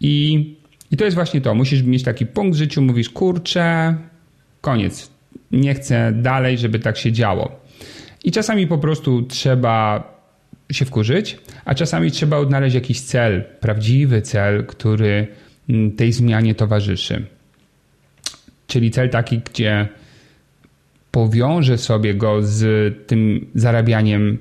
I, 0.01 0.55
i 0.91 0.97
to 0.97 1.05
jest 1.05 1.15
właśnie 1.15 1.41
to. 1.41 1.55
Musisz 1.55 1.83
mieć 1.83 2.03
taki 2.03 2.25
punkt 2.25 2.55
w 2.55 2.57
życiu, 2.57 2.81
mówisz, 2.81 3.09
kurczę, 3.09 3.95
koniec. 4.61 5.11
Nie 5.51 5.73
chcę 5.73 6.11
dalej, 6.11 6.57
żeby 6.57 6.79
tak 6.79 6.97
się 6.97 7.11
działo. 7.11 7.66
I 8.27 8.31
czasami 8.31 8.67
po 8.67 8.77
prostu 8.77 9.21
trzeba 9.21 10.03
się 10.71 10.85
wkurzyć, 10.85 11.37
a 11.65 11.75
czasami 11.75 12.11
trzeba 12.11 12.37
odnaleźć 12.37 12.75
jakiś 12.75 13.01
cel, 13.01 13.43
prawdziwy 13.59 14.21
cel, 14.21 14.65
który 14.65 15.27
mm, 15.69 15.91
tej 15.91 16.11
zmianie 16.11 16.55
towarzyszy. 16.55 17.25
Czyli 18.67 18.91
cel 18.91 19.09
taki, 19.09 19.39
gdzie 19.39 19.87
powiążę 21.11 21.77
sobie 21.77 22.15
go 22.15 22.43
z 22.43 22.93
tym 23.07 23.47
zarabianiem, 23.55 24.37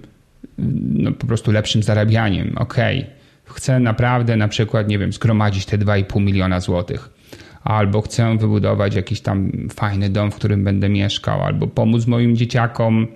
no 0.92 1.12
po 1.12 1.26
prostu 1.26 1.52
lepszym 1.52 1.82
zarabianiem. 1.82 2.52
Ok, 2.56 2.76
chcę 3.44 3.80
naprawdę 3.80 4.36
na 4.36 4.48
przykład, 4.48 4.88
nie 4.88 4.98
wiem, 4.98 5.12
zgromadzić 5.12 5.66
te 5.66 5.78
2,5 5.78 6.20
miliona 6.20 6.60
złotych. 6.60 7.10
Albo 7.64 8.02
chcę 8.02 8.38
wybudować 8.38 8.94
jakiś 8.94 9.20
tam 9.20 9.52
fajny 9.74 10.10
dom, 10.10 10.30
w 10.30 10.34
którym 10.34 10.64
będę 10.64 10.88
mieszkał, 10.88 11.42
albo 11.42 11.66
pomóc 11.66 12.06
moim 12.06 12.36
dzieciakom 12.36 13.06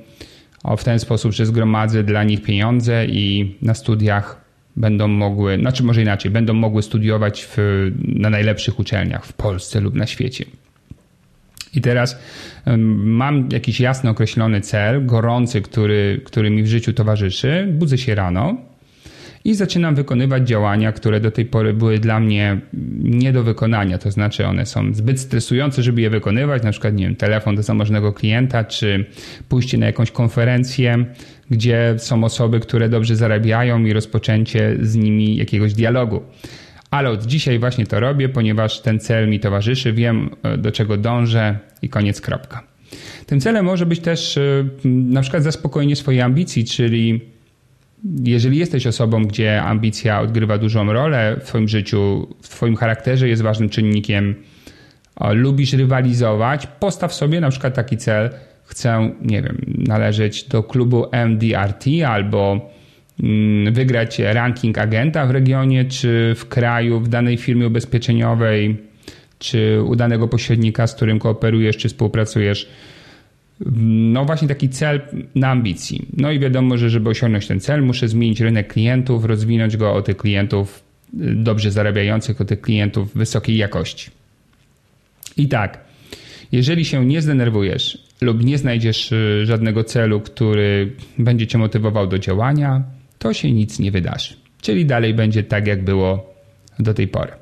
w 0.77 0.85
ten 0.85 0.99
sposób, 0.99 1.33
że 1.33 1.47
zgromadzę 1.47 2.05
dla 2.05 2.25
nich 2.25 2.43
pieniądze 2.43 3.07
i 3.07 3.55
na 3.63 3.75
studiach 3.75 4.41
będą 4.77 5.09
mogły, 5.09 5.59
znaczy 5.59 5.83
może 5.83 6.03
inaczej, 6.03 6.31
będą 6.31 6.55
mogły 6.55 6.83
studiować 6.83 7.45
w, 7.45 7.57
na 8.05 8.31
najlepszych 8.31 8.79
uczelniach 8.79 9.27
w 9.27 9.33
Polsce 9.33 9.81
lub 9.81 9.95
na 9.95 10.07
świecie. 10.07 10.45
I 11.75 11.81
teraz 11.81 12.19
mam 12.97 13.49
jakiś 13.53 13.81
jasno 13.81 14.11
określony 14.11 14.61
cel, 14.61 15.07
gorący, 15.07 15.63
który, 15.63 16.21
który 16.25 16.51
mi 16.51 16.63
w 16.63 16.67
życiu 16.67 16.93
towarzyszy. 16.93 17.69
Budzę 17.73 17.99
się 17.99 18.15
rano, 18.15 18.57
i 19.45 19.55
zaczynam 19.55 19.95
wykonywać 19.95 20.49
działania, 20.49 20.93
które 20.93 21.21
do 21.21 21.31
tej 21.31 21.45
pory 21.45 21.75
były 21.75 21.99
dla 21.99 22.21
mnie 22.21 22.61
nie 23.03 23.33
do 23.33 23.43
wykonania. 23.43 23.99
To 23.99 24.11
znaczy, 24.11 24.47
one 24.47 24.67
są 24.67 24.95
zbyt 24.95 25.21
stresujące, 25.21 25.83
żeby 25.83 26.01
je 26.01 26.11
wykonywać, 26.11 26.63
na 26.63 26.71
przykład, 26.71 26.95
nie 26.95 27.05
wiem, 27.05 27.17
telefon 27.17 27.57
do 27.57 27.63
zamożnego 27.63 28.13
klienta, 28.13 28.65
czy 28.65 29.05
pójście 29.49 29.79
na 29.79 29.87
jakąś 29.87 30.11
konferencję, 30.11 31.05
gdzie 31.51 31.95
są 31.99 32.25
osoby, 32.25 32.61
które 32.61 32.89
dobrze 32.89 33.17
zarabiają 33.17 33.85
i 33.85 33.93
rozpoczęcie 33.93 34.77
z 34.81 34.97
nimi 34.97 35.37
jakiegoś 35.37 35.75
dialogu. 35.75 36.23
Ale 36.91 37.11
od 37.11 37.27
dzisiaj 37.27 37.59
właśnie 37.59 37.87
to 37.87 38.01
robię, 38.01 38.29
ponieważ 38.29 38.81
ten 38.81 39.01
cel 39.01 39.29
mi 39.29 39.41
towarzyszy, 39.41 39.93
wiem 39.93 40.31
do 40.59 40.73
czego 40.73 40.97
dążę 40.97 41.59
i 41.83 41.89
koniec, 41.89 42.21
kropka. 42.21 42.63
Tym 43.27 43.41
celem 43.41 43.65
może 43.65 43.87
być 43.87 44.01
też 44.01 44.37
e, 44.37 44.65
na 44.85 45.21
przykład 45.21 45.43
zaspokojenie 45.43 45.97
swojej 45.97 46.21
ambicji, 46.21 46.65
czyli 46.65 47.21
jeżeli 48.25 48.59
jesteś 48.59 48.87
osobą, 48.87 49.25
gdzie 49.25 49.63
ambicja 49.63 50.21
odgrywa 50.21 50.59
dużą 50.59 50.93
rolę 50.93 51.37
w 51.41 51.45
Twoim 51.45 51.69
życiu, 51.69 52.29
w 52.43 52.49
Twoim 52.49 52.77
charakterze 52.77 53.29
jest 53.29 53.43
ważnym 53.43 53.69
czynnikiem, 53.69 54.35
lubisz 55.33 55.73
rywalizować, 55.73 56.67
postaw 56.67 57.15
sobie 57.15 57.41
na 57.41 57.51
przykład 57.51 57.75
taki 57.75 57.97
cel, 57.97 58.31
chcę, 58.65 59.11
nie 59.23 59.43
wiem, 59.43 59.57
należeć 59.67 60.45
do 60.45 60.63
klubu 60.63 61.07
MDRT 61.13 61.85
albo 62.07 62.71
mm, 63.23 63.75
wygrać 63.75 64.19
ranking 64.19 64.79
agenta 64.79 65.27
w 65.27 65.31
regionie, 65.31 65.85
czy 65.85 66.35
w 66.37 66.49
kraju, 66.49 67.01
w 67.01 67.09
danej 67.09 67.37
firmie 67.37 67.67
ubezpieczeniowej, 67.67 68.77
czy 69.39 69.83
u 69.83 69.97
danego 69.97 70.29
pośrednika, 70.29 70.87
z 70.87 70.95
którym 70.95 71.19
kooperujesz, 71.19 71.77
czy 71.77 71.89
współpracujesz 71.89 72.69
no 73.67 74.25
właśnie 74.25 74.49
taki 74.49 74.69
cel 74.69 75.01
na 75.35 75.49
ambicji. 75.49 76.07
No 76.17 76.33
i 76.33 76.39
wiadomo, 76.39 76.77
że 76.77 76.91
żeby 76.91 77.11
osiągnąć 77.11 77.47
ten 77.47 77.61
cel, 77.61 77.83
muszę 77.83 78.09
zmienić 78.09 78.41
rynek 78.41 78.73
klientów, 78.73 79.25
rozwinąć 79.25 79.77
go 79.77 79.95
o 79.95 80.03
tych 80.03 80.17
klientów 80.17 80.83
y, 81.15 81.35
dobrze 81.35 81.71
zarabiających, 81.71 82.41
o 82.41 82.45
tych 82.45 82.61
klientów 82.61 83.15
wysokiej 83.15 83.57
jakości. 83.57 84.11
I 85.37 85.49
tak, 85.49 85.85
jeżeli 86.53 86.85
się 86.85 87.07
nie 87.07 87.23
zdenerwujesz 87.23 88.11
lub 88.21 88.45
nie 88.45 88.59
znajdziesz 88.59 89.13
y, 89.13 89.47
żadnego 89.47 89.85
celu, 89.85 90.21
który 90.21 90.93
będzie 91.19 91.47
cię 91.47 91.59
motywował 91.59 92.07
do 92.07 92.19
działania, 92.19 92.83
to 93.19 93.33
się 93.33 93.53
nic 93.53 93.79
nie 93.79 93.91
wydarzy. 93.91 94.35
Czyli 94.61 94.87
dalej 94.87 95.15
będzie 95.15 95.43
tak, 95.43 95.67
jak 95.67 95.85
było 95.85 96.35
do 96.79 96.95
tej 96.95 97.09
pory. 97.09 97.40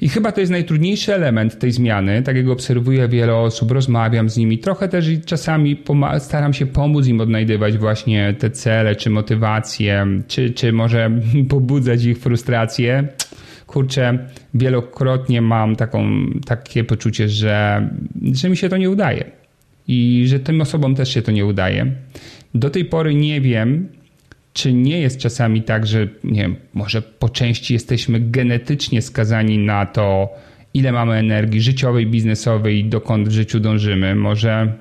I 0.00 0.08
chyba 0.08 0.32
to 0.32 0.40
jest 0.40 0.52
najtrudniejszy 0.52 1.14
element 1.14 1.58
tej 1.58 1.72
zmiany. 1.72 2.22
Tak 2.22 2.36
jak 2.36 2.48
obserwuję 2.48 3.08
wiele 3.08 3.36
osób, 3.36 3.70
rozmawiam 3.70 4.30
z 4.30 4.36
nimi, 4.36 4.58
trochę 4.58 4.88
też 4.88 5.06
czasami 5.26 5.82
staram 6.18 6.52
się 6.52 6.66
pomóc 6.66 7.06
im 7.06 7.20
odnajdywać 7.20 7.78
właśnie 7.78 8.34
te 8.38 8.50
cele, 8.50 8.96
czy 8.96 9.10
motywacje, 9.10 10.06
czy, 10.28 10.50
czy 10.50 10.72
może 10.72 11.10
pobudzać 11.48 12.04
ich 12.04 12.18
frustrację. 12.18 13.08
Kurczę, 13.66 14.18
wielokrotnie 14.54 15.42
mam 15.42 15.76
taką, 15.76 16.26
takie 16.46 16.84
poczucie, 16.84 17.28
że, 17.28 17.88
że 18.32 18.48
mi 18.48 18.56
się 18.56 18.68
to 18.68 18.76
nie 18.76 18.90
udaje 18.90 19.24
i 19.88 20.24
że 20.26 20.40
tym 20.40 20.60
osobom 20.60 20.94
też 20.94 21.14
się 21.14 21.22
to 21.22 21.32
nie 21.32 21.46
udaje. 21.46 21.92
Do 22.54 22.70
tej 22.70 22.84
pory 22.84 23.14
nie 23.14 23.40
wiem, 23.40 23.88
czy 24.54 24.72
nie 24.72 25.00
jest 25.00 25.18
czasami 25.18 25.62
tak, 25.62 25.86
że 25.86 26.08
nie 26.24 26.42
wiem, 26.42 26.56
może 26.74 27.02
po 27.02 27.28
części 27.28 27.74
jesteśmy 27.74 28.20
genetycznie 28.20 29.02
skazani 29.02 29.58
na 29.58 29.86
to, 29.86 30.28
ile 30.74 30.92
mamy 30.92 31.14
energii 31.14 31.60
życiowej, 31.60 32.06
biznesowej, 32.06 32.84
dokąd 32.84 33.28
w 33.28 33.32
życiu 33.32 33.60
dążymy. 33.60 34.14
Może, 34.14 34.72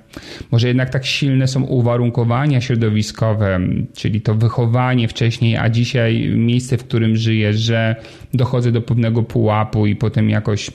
może 0.51 0.67
jednak 0.67 0.89
tak 0.89 1.05
silne 1.05 1.47
są 1.47 1.63
uwarunkowania 1.63 2.61
środowiskowe, 2.61 3.59
czyli 3.93 4.21
to 4.21 4.35
wychowanie 4.35 5.07
wcześniej, 5.07 5.57
a 5.57 5.69
dzisiaj 5.69 6.29
miejsce, 6.35 6.77
w 6.77 6.83
którym 6.83 7.15
żyję, 7.15 7.53
że 7.53 7.95
dochodzę 8.33 8.71
do 8.71 8.81
pewnego 8.81 9.23
pułapu 9.23 9.87
i 9.87 9.95
potem 9.95 10.29
jakoś 10.29 10.71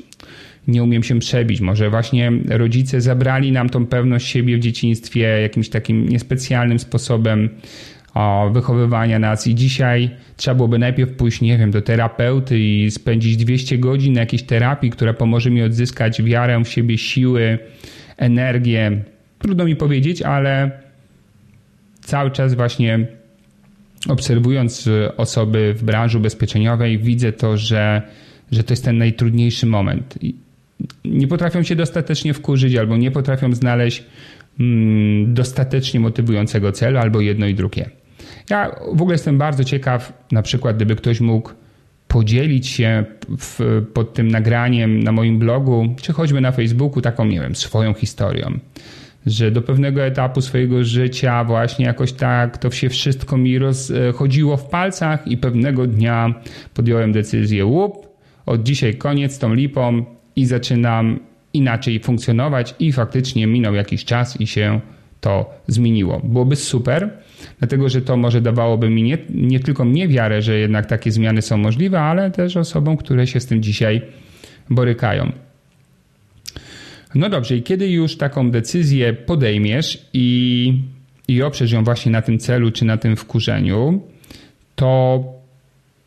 nie 0.68 0.82
umiem 0.82 1.02
się 1.02 1.18
przebić. 1.18 1.60
Może 1.60 1.90
właśnie 1.90 2.32
rodzice 2.48 3.00
zabrali 3.00 3.52
nam 3.52 3.68
tą 3.68 3.86
pewność 3.86 4.26
siebie 4.26 4.56
w 4.56 4.60
dzieciństwie 4.60 5.20
jakimś 5.20 5.68
takim 5.68 6.08
niespecjalnym 6.08 6.78
sposobem 6.78 7.50
wychowywania 8.52 9.18
nas 9.18 9.46
i 9.46 9.54
dzisiaj 9.54 10.10
trzeba 10.36 10.54
byłoby 10.54 10.78
najpierw 10.78 11.12
pójść, 11.12 11.40
nie 11.40 11.58
wiem, 11.58 11.70
do 11.70 11.82
terapeuty 11.82 12.58
i 12.58 12.90
spędzić 12.90 13.36
200 13.36 13.78
godzin 13.78 14.12
na 14.12 14.20
jakiejś 14.20 14.42
terapii, 14.42 14.90
która 14.90 15.14
pomoże 15.14 15.50
mi 15.50 15.62
odzyskać 15.62 16.22
wiarę 16.22 16.64
w 16.64 16.68
siebie, 16.68 16.98
siły, 16.98 17.58
energię. 18.16 19.04
Trudno 19.38 19.64
mi 19.64 19.76
powiedzieć, 19.76 20.22
ale 20.22 20.70
cały 22.00 22.30
czas 22.30 22.54
właśnie 22.54 23.06
obserwując 24.08 24.88
osoby 25.16 25.74
w 25.74 25.84
branży 25.84 26.18
ubezpieczeniowej 26.18 26.98
widzę 26.98 27.32
to, 27.32 27.56
że, 27.56 28.02
że 28.52 28.64
to 28.64 28.72
jest 28.72 28.84
ten 28.84 28.98
najtrudniejszy 28.98 29.66
moment. 29.66 30.18
Nie 31.04 31.28
potrafią 31.28 31.62
się 31.62 31.76
dostatecznie 31.76 32.34
wkurzyć 32.34 32.76
albo 32.76 32.96
nie 32.96 33.10
potrafią 33.10 33.52
znaleźć 33.52 34.04
mm, 34.60 35.34
dostatecznie 35.34 36.00
motywującego 36.00 36.72
celu 36.72 36.98
albo 36.98 37.20
jedno 37.20 37.46
i 37.46 37.54
drugie. 37.54 37.90
Ja 38.50 38.70
w 38.92 39.02
ogóle 39.02 39.14
jestem 39.14 39.38
bardzo 39.38 39.64
ciekaw, 39.64 40.12
na 40.32 40.42
przykład, 40.42 40.76
gdyby 40.76 40.96
ktoś 40.96 41.20
mógł 41.20 41.50
podzielić 42.08 42.66
się 42.66 43.04
w, 43.38 43.82
pod 43.94 44.14
tym 44.14 44.28
nagraniem 44.28 45.02
na 45.02 45.12
moim 45.12 45.38
blogu, 45.38 45.94
czy 46.02 46.12
choćby 46.12 46.40
na 46.40 46.52
Facebooku, 46.52 47.02
taką, 47.02 47.24
nie 47.24 47.40
wiem, 47.40 47.56
swoją 47.56 47.94
historią. 47.94 48.58
Że 49.26 49.50
do 49.50 49.62
pewnego 49.62 50.02
etapu 50.02 50.40
swojego 50.40 50.84
życia 50.84 51.44
właśnie 51.44 51.84
jakoś 51.84 52.12
tak 52.12 52.58
to 52.58 52.70
się 52.70 52.88
wszystko 52.88 53.36
mi 53.36 53.58
rozchodziło 53.58 54.56
w 54.56 54.68
palcach 54.68 55.26
i 55.26 55.36
pewnego 55.36 55.86
dnia 55.86 56.34
podjąłem 56.74 57.12
decyzję, 57.12 57.66
łup, 57.66 58.08
od 58.46 58.62
dzisiaj 58.62 58.94
koniec 58.94 59.38
tą 59.38 59.54
lipą 59.54 60.04
i 60.36 60.46
zaczynam 60.46 61.18
inaczej 61.52 62.00
funkcjonować 62.00 62.74
i 62.78 62.92
faktycznie 62.92 63.46
minął 63.46 63.74
jakiś 63.74 64.04
czas 64.04 64.40
i 64.40 64.46
się 64.46 64.80
to 65.20 65.50
zmieniło. 65.66 66.20
Byłoby 66.24 66.56
super, 66.56 67.10
dlatego 67.58 67.88
że 67.88 68.02
to 68.02 68.16
może 68.16 68.40
dawałoby 68.40 68.90
mi 68.90 69.02
nie, 69.02 69.18
nie 69.30 69.60
tylko 69.60 69.84
mnie 69.84 70.08
wiarę, 70.08 70.42
że 70.42 70.58
jednak 70.58 70.86
takie 70.86 71.12
zmiany 71.12 71.42
są 71.42 71.56
możliwe, 71.56 72.00
ale 72.00 72.30
też 72.30 72.56
osobom, 72.56 72.96
które 72.96 73.26
się 73.26 73.40
z 73.40 73.46
tym 73.46 73.62
dzisiaj 73.62 74.02
borykają. 74.70 75.32
No 77.14 77.28
dobrze, 77.28 77.56
i 77.56 77.62
kiedy 77.62 77.90
już 77.90 78.16
taką 78.16 78.50
decyzję 78.50 79.12
podejmiesz 79.12 80.08
i, 80.12 80.82
i 81.28 81.42
oprzesz 81.42 81.72
ją 81.72 81.84
właśnie 81.84 82.12
na 82.12 82.22
tym 82.22 82.38
celu 82.38 82.70
czy 82.70 82.84
na 82.84 82.96
tym 82.96 83.16
wkurzeniu, 83.16 84.02
to, 84.74 85.24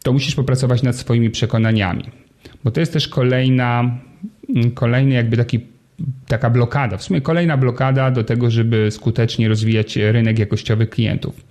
to 0.04 0.13
musisz 0.13 0.36
popracować 0.36 0.84
nad 0.84 0.96
swoimi 0.96 1.30
przekonaniami. 1.30 2.04
Bo 2.63 2.72
to 2.72 2.80
jest 2.80 2.94
też 2.94 3.08
kolejna, 3.08 4.00
kolejny 4.74 5.15
jakby 5.15 5.38
taki 5.38 5.60
taka 6.28 6.50
blokada, 6.50 6.98
w 6.98 7.04
sumie 7.04 7.22
kolejna 7.22 7.58
blokada 7.58 8.12
do 8.12 8.24
tego, 8.24 8.50
żeby 8.50 8.92
skutecznie 8.92 9.48
rozwijać 9.50 9.96
rynek 9.96 10.40
jakościowych 10.40 10.90
klientów. 10.90 11.46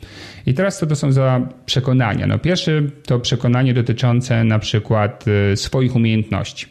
I 0.47 0.55
teraz 0.55 0.79
co 0.79 0.87
to 0.87 0.97
są 0.97 1.13
za 1.13 1.49
przekonania? 1.67 2.27
No 2.27 2.39
pierwsze 2.39 2.83
to 3.07 3.19
przekonanie 3.19 3.75
dotyczące 3.75 4.45
na 4.45 4.59
przykład 4.59 5.25
y, 5.53 5.57
swoich 5.57 5.97
umiejętności. 5.97 6.67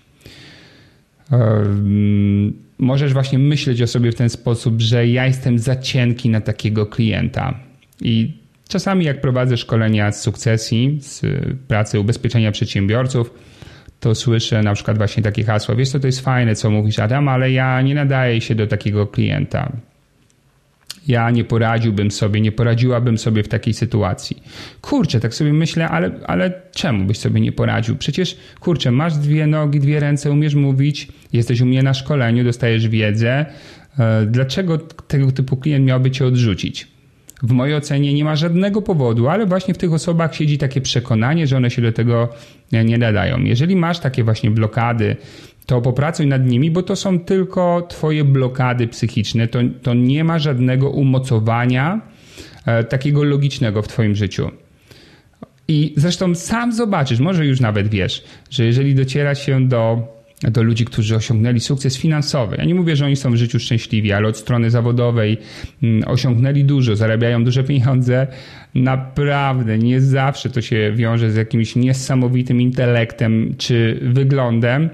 Możesz 2.80 3.14
właśnie 3.14 3.40
myśleć 3.40 3.82
o 3.82 3.88
sobie 3.88 4.12
w 4.12 4.16
ten 4.16 4.30
sposób, 4.30 4.82
że 4.82 5.08
ja 5.08 5.26
jestem 5.26 5.60
za 5.60 5.76
cienki 5.76 6.30
na 6.30 6.42
takiego 6.42 6.86
klienta. 6.86 7.60
I 8.02 8.34
czasami 8.68 9.06
jak 9.06 9.22
prowadzę 9.22 9.58
szkolenia 9.58 10.12
z 10.12 10.22
sukcesji, 10.22 11.00
z 11.02 11.22
pracy 11.68 12.00
ubezpieczenia 12.00 12.52
przedsiębiorców, 12.52 13.34
to 14.00 14.16
słyszę 14.16 14.64
na 14.64 14.74
przykład 14.74 14.98
właśnie 14.98 15.24
takie 15.24 15.44
hasło, 15.44 15.76
wiesz 15.76 15.90
co, 15.90 16.00
to 16.00 16.08
jest 16.08 16.22
fajne, 16.22 16.56
co 16.56 16.70
mówisz 16.70 17.00
Adam, 17.00 17.28
ale 17.28 17.52
ja 17.52 17.82
nie 17.82 17.96
nadaję 17.96 18.42
się 18.42 18.56
do 18.56 18.68
takiego 18.68 19.08
klienta. 19.08 19.72
Ja 21.08 21.32
nie 21.32 21.44
poradziłbym 21.44 22.12
sobie, 22.12 22.42
nie 22.42 22.52
poradziłabym 22.52 23.18
sobie 23.18 23.44
w 23.44 23.48
takiej 23.48 23.74
sytuacji. 23.74 24.44
Kurczę, 24.82 25.20
tak 25.20 25.34
sobie 25.34 25.54
myślę, 25.54 25.90
ale, 25.90 26.12
ale 26.28 26.62
czemu 26.72 27.06
byś 27.06 27.18
sobie 27.18 27.42
nie 27.42 27.52
poradził? 27.52 27.98
Przecież, 27.98 28.38
kurczę, 28.60 28.92
masz 28.92 29.18
dwie 29.18 29.48
nogi, 29.48 29.80
dwie 29.80 30.00
ręce, 30.00 30.32
umiesz 30.32 30.56
mówić, 30.56 31.08
jesteś 31.34 31.62
u 31.62 31.66
mnie 31.66 31.84
na 31.84 31.94
szkoleniu, 31.94 32.44
dostajesz 32.44 32.88
wiedzę. 32.88 33.46
E, 34.00 34.26
dlaczego 34.26 34.78
tego 35.08 35.32
typu 35.32 35.58
klient 35.58 35.86
miałby 35.86 36.12
cię 36.12 36.26
odrzucić? 36.26 36.88
W 37.44 37.52
mojej 37.52 37.76
ocenie 37.76 38.14
nie 38.14 38.24
ma 38.24 38.36
żadnego 38.36 38.82
powodu, 38.82 39.28
ale 39.28 39.46
właśnie 39.46 39.74
w 39.74 39.78
tych 39.78 39.94
osobach 39.94 40.36
siedzi 40.36 40.58
takie 40.58 40.82
przekonanie, 40.82 41.48
że 41.48 41.58
one 41.58 41.70
się 41.70 41.82
do 41.82 41.92
tego 41.92 42.30
nie 42.72 42.98
nadają. 42.98 43.40
Jeżeli 43.40 43.76
masz 43.76 44.00
takie 44.00 44.24
właśnie 44.24 44.52
blokady, 44.52 45.16
to 45.66 45.82
popracuj 45.82 46.28
nad 46.28 46.46
nimi, 46.46 46.72
bo 46.72 46.84
to 46.84 46.96
są 46.96 47.20
tylko 47.20 47.88
Twoje 47.90 48.24
blokady 48.24 48.88
psychiczne. 48.88 49.48
To, 49.48 49.60
to 49.82 49.94
nie 49.94 50.24
ma 50.24 50.40
żadnego 50.40 50.90
umocowania 50.90 52.02
e, 52.66 52.84
takiego 52.84 53.24
logicznego 53.24 53.82
w 53.82 53.88
Twoim 53.88 54.16
życiu. 54.16 54.52
I 55.68 55.94
zresztą 55.98 56.36
sam 56.36 56.74
zobaczysz, 56.74 57.20
może 57.20 57.46
już 57.46 57.60
nawet 57.60 57.88
wiesz, 57.88 58.24
że 58.50 58.66
jeżeli 58.66 58.96
dociera 58.96 59.36
się 59.36 59.68
do 59.68 60.08
do 60.42 60.64
ludzi, 60.64 60.86
którzy 60.86 61.16
osiągnęli 61.16 61.60
sukces 61.60 61.98
finansowy. 61.98 62.56
Ja 62.58 62.66
nie 62.66 62.76
mówię, 62.76 62.96
że 62.96 63.06
oni 63.06 63.16
są 63.16 63.32
w 63.32 63.36
życiu 63.36 63.60
szczęśliwi, 63.60 64.12
ale 64.14 64.28
od 64.28 64.38
strony 64.38 64.70
zawodowej 64.70 65.38
mm, 65.84 66.04
osiągnęli 66.08 66.64
dużo, 66.64 66.96
zarabiają 66.96 67.44
duże 67.44 67.64
pieniądze. 67.64 68.28
Naprawdę 68.76 69.78
nie 69.78 70.02
zawsze 70.02 70.50
to 70.50 70.62
się 70.62 70.94
wiąże 70.96 71.32
z 71.32 71.36
jakimś 71.36 71.76
niesamowitym 71.76 72.62
intelektem 72.62 73.56
czy 73.58 74.00
wyglądem. 74.02 74.90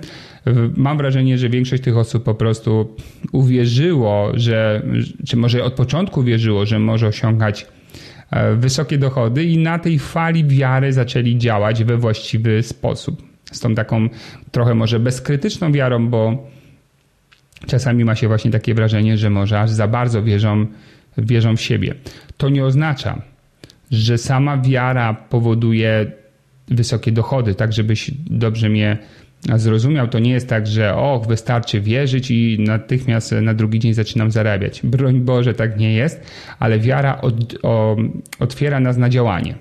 Mam 0.76 0.98
wrażenie, 0.98 1.38
że 1.38 1.50
większość 1.50 1.84
tych 1.84 1.98
osób 1.98 2.24
po 2.24 2.36
prostu 2.36 2.96
uwierzyło, 3.32 4.32
że, 4.34 4.82
czy 5.28 5.38
może 5.38 5.64
od 5.64 5.74
początku 5.74 6.24
wierzyło, 6.24 6.66
że 6.66 6.80
może 6.80 7.08
osiągać 7.08 7.68
e, 8.32 8.56
wysokie 8.56 8.98
dochody 8.98 9.44
i 9.44 9.58
na 9.58 9.80
tej 9.80 10.00
fali 10.00 10.46
wiary 10.46 10.94
zaczęli 10.94 11.38
działać 11.38 11.84
we 11.84 11.98
właściwy 11.98 12.64
sposób 12.64 13.35
z 13.52 13.60
tą 13.60 13.76
taką 13.76 14.10
trochę 14.52 14.76
może 14.76 15.00
bezkrytyczną 15.00 15.72
wiarą, 15.72 16.10
bo 16.10 16.48
czasami 17.68 18.06
ma 18.06 18.16
się 18.16 18.28
właśnie 18.28 18.52
takie 18.52 18.74
wrażenie, 18.74 19.18
że 19.18 19.30
może 19.30 19.60
aż 19.60 19.72
za 19.72 19.88
bardzo 19.88 20.24
wierzą, 20.24 20.66
wierzą 21.18 21.56
w 21.56 21.62
siebie. 21.62 21.96
To 22.38 22.50
nie 22.50 22.66
oznacza, 22.66 23.22
że 23.92 24.18
sama 24.18 24.58
wiara 24.58 25.14
powoduje 25.14 26.12
wysokie 26.68 27.12
dochody, 27.12 27.56
tak 27.56 27.74
żebyś 27.74 28.12
dobrze 28.30 28.70
mnie 28.70 28.98
zrozumiał, 29.56 30.08
to 30.08 30.20
nie 30.20 30.32
jest 30.32 30.50
tak, 30.50 30.68
że 30.68 30.96
och, 30.96 31.28
wystarczy 31.28 31.82
wierzyć 31.82 32.32
i 32.32 32.58
natychmiast 32.60 33.32
na 33.32 33.54
drugi 33.54 33.80
dzień 33.80 33.94
zaczynam 33.94 34.32
zarabiać. 34.32 34.82
Broń 34.84 35.20
Boże, 35.20 35.54
tak 35.54 35.78
nie 35.78 35.94
jest, 35.94 36.22
ale 36.60 36.80
wiara 36.80 37.22
od, 37.22 37.56
o, 37.64 37.96
otwiera 38.40 38.80
nas 38.80 38.98
na 38.98 39.10
działanie. 39.10 39.56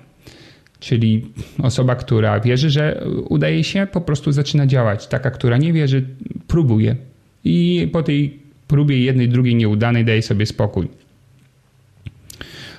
Czyli 0.79 1.25
osoba, 1.63 1.95
która 1.95 2.39
wierzy, 2.39 2.69
że 2.69 3.05
udaje 3.29 3.63
się, 3.63 3.87
po 3.91 4.01
prostu 4.01 4.31
zaczyna 4.31 4.67
działać. 4.67 5.07
Taka, 5.07 5.31
która 5.31 5.57
nie 5.57 5.73
wierzy, 5.73 6.05
próbuje. 6.47 6.95
I 7.43 7.89
po 7.93 8.03
tej 8.03 8.39
próbie 8.67 8.99
jednej, 8.99 9.29
drugiej 9.29 9.55
nieudanej 9.55 10.05
daje 10.05 10.21
sobie 10.21 10.45
spokój. 10.45 10.87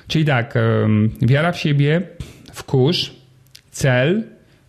Czyli 0.07 0.25
tak, 0.25 0.53
wiara 1.21 1.51
w 1.51 1.59
siebie, 1.59 2.01
wkurz, 2.53 3.15
cel 3.71 4.23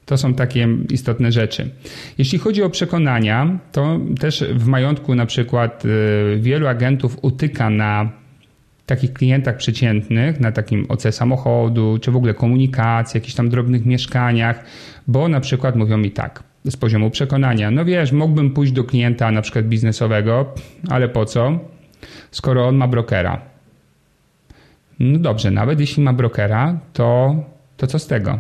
to 0.08 0.16
są 0.16 0.34
takie 0.34 0.68
istotne 0.90 1.32
rzeczy. 1.32 1.70
Jeśli 2.18 2.38
chodzi 2.38 2.62
o 2.62 2.70
przekonania, 2.70 3.58
to 3.72 4.00
też 4.20 4.44
w 4.54 4.66
majątku 4.66 5.14
na 5.14 5.26
przykład 5.26 5.84
y, 5.84 5.88
wielu 6.40 6.66
agentów 6.66 7.18
utyka 7.22 7.70
na 7.70 8.12
takich 8.88 9.12
klientach 9.12 9.56
przeciętnych, 9.56 10.40
na 10.40 10.52
takim 10.52 10.86
OC 10.88 11.02
samochodu, 11.10 11.98
czy 11.98 12.10
w 12.10 12.16
ogóle 12.16 12.34
komunikacji, 12.34 13.18
jakichś 13.18 13.34
tam 13.34 13.48
drobnych 13.48 13.86
mieszkaniach, 13.86 14.64
bo 15.06 15.28
na 15.28 15.40
przykład 15.40 15.76
mówią 15.76 15.96
mi 15.96 16.10
tak, 16.10 16.42
z 16.64 16.76
poziomu 16.76 17.10
przekonania, 17.10 17.70
no 17.70 17.84
wiesz, 17.84 18.12
mógłbym 18.12 18.50
pójść 18.50 18.72
do 18.72 18.84
klienta 18.84 19.30
na 19.30 19.42
przykład 19.42 19.64
biznesowego, 19.64 20.54
ale 20.88 21.08
po 21.08 21.24
co, 21.24 21.58
skoro 22.30 22.68
on 22.68 22.76
ma 22.76 22.88
brokera. 22.88 23.40
No 25.00 25.18
dobrze, 25.18 25.50
nawet 25.50 25.80
jeśli 25.80 26.02
ma 26.02 26.12
brokera, 26.12 26.78
to, 26.92 27.36
to 27.76 27.86
co 27.86 27.98
z 27.98 28.06
tego? 28.06 28.38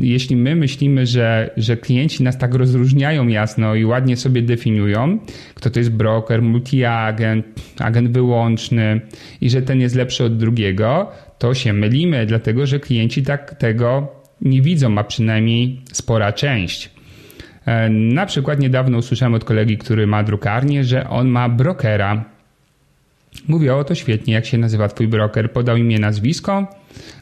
Jeśli 0.00 0.36
my 0.36 0.56
myślimy, 0.56 1.06
że, 1.06 1.50
że 1.56 1.76
klienci 1.76 2.22
nas 2.22 2.38
tak 2.38 2.54
rozróżniają 2.54 3.28
jasno 3.28 3.74
i 3.74 3.84
ładnie 3.84 4.16
sobie 4.16 4.42
definiują, 4.42 5.18
kto 5.54 5.70
to 5.70 5.80
jest 5.80 5.90
broker, 5.90 6.42
multi-agent, 6.42 7.42
agent 7.78 8.10
wyłączny 8.10 9.00
i 9.40 9.50
że 9.50 9.62
ten 9.62 9.80
jest 9.80 9.94
lepszy 9.94 10.24
od 10.24 10.36
drugiego, 10.36 11.10
to 11.38 11.54
się 11.54 11.72
mylimy, 11.72 12.26
dlatego 12.26 12.66
że 12.66 12.80
klienci 12.80 13.22
tak 13.22 13.54
tego 13.54 14.12
nie 14.40 14.62
widzą, 14.62 14.98
a 14.98 15.04
przynajmniej 15.04 15.80
spora 15.92 16.32
część. 16.32 16.90
E, 17.66 17.88
na 17.90 18.26
przykład 18.26 18.60
niedawno 18.60 18.98
usłyszałem 18.98 19.34
od 19.34 19.44
kolegi, 19.44 19.78
który 19.78 20.06
ma 20.06 20.22
drukarnię, 20.22 20.84
że 20.84 21.08
on 21.08 21.28
ma 21.28 21.48
brokera. 21.48 22.24
Mówię, 23.48 23.74
o 23.74 23.84
to 23.84 23.94
świetnie, 23.94 24.34
jak 24.34 24.46
się 24.46 24.58
nazywa 24.58 24.88
twój 24.88 25.08
broker, 25.08 25.52
podał 25.52 25.76
imię, 25.76 25.98
nazwisko, 25.98 26.66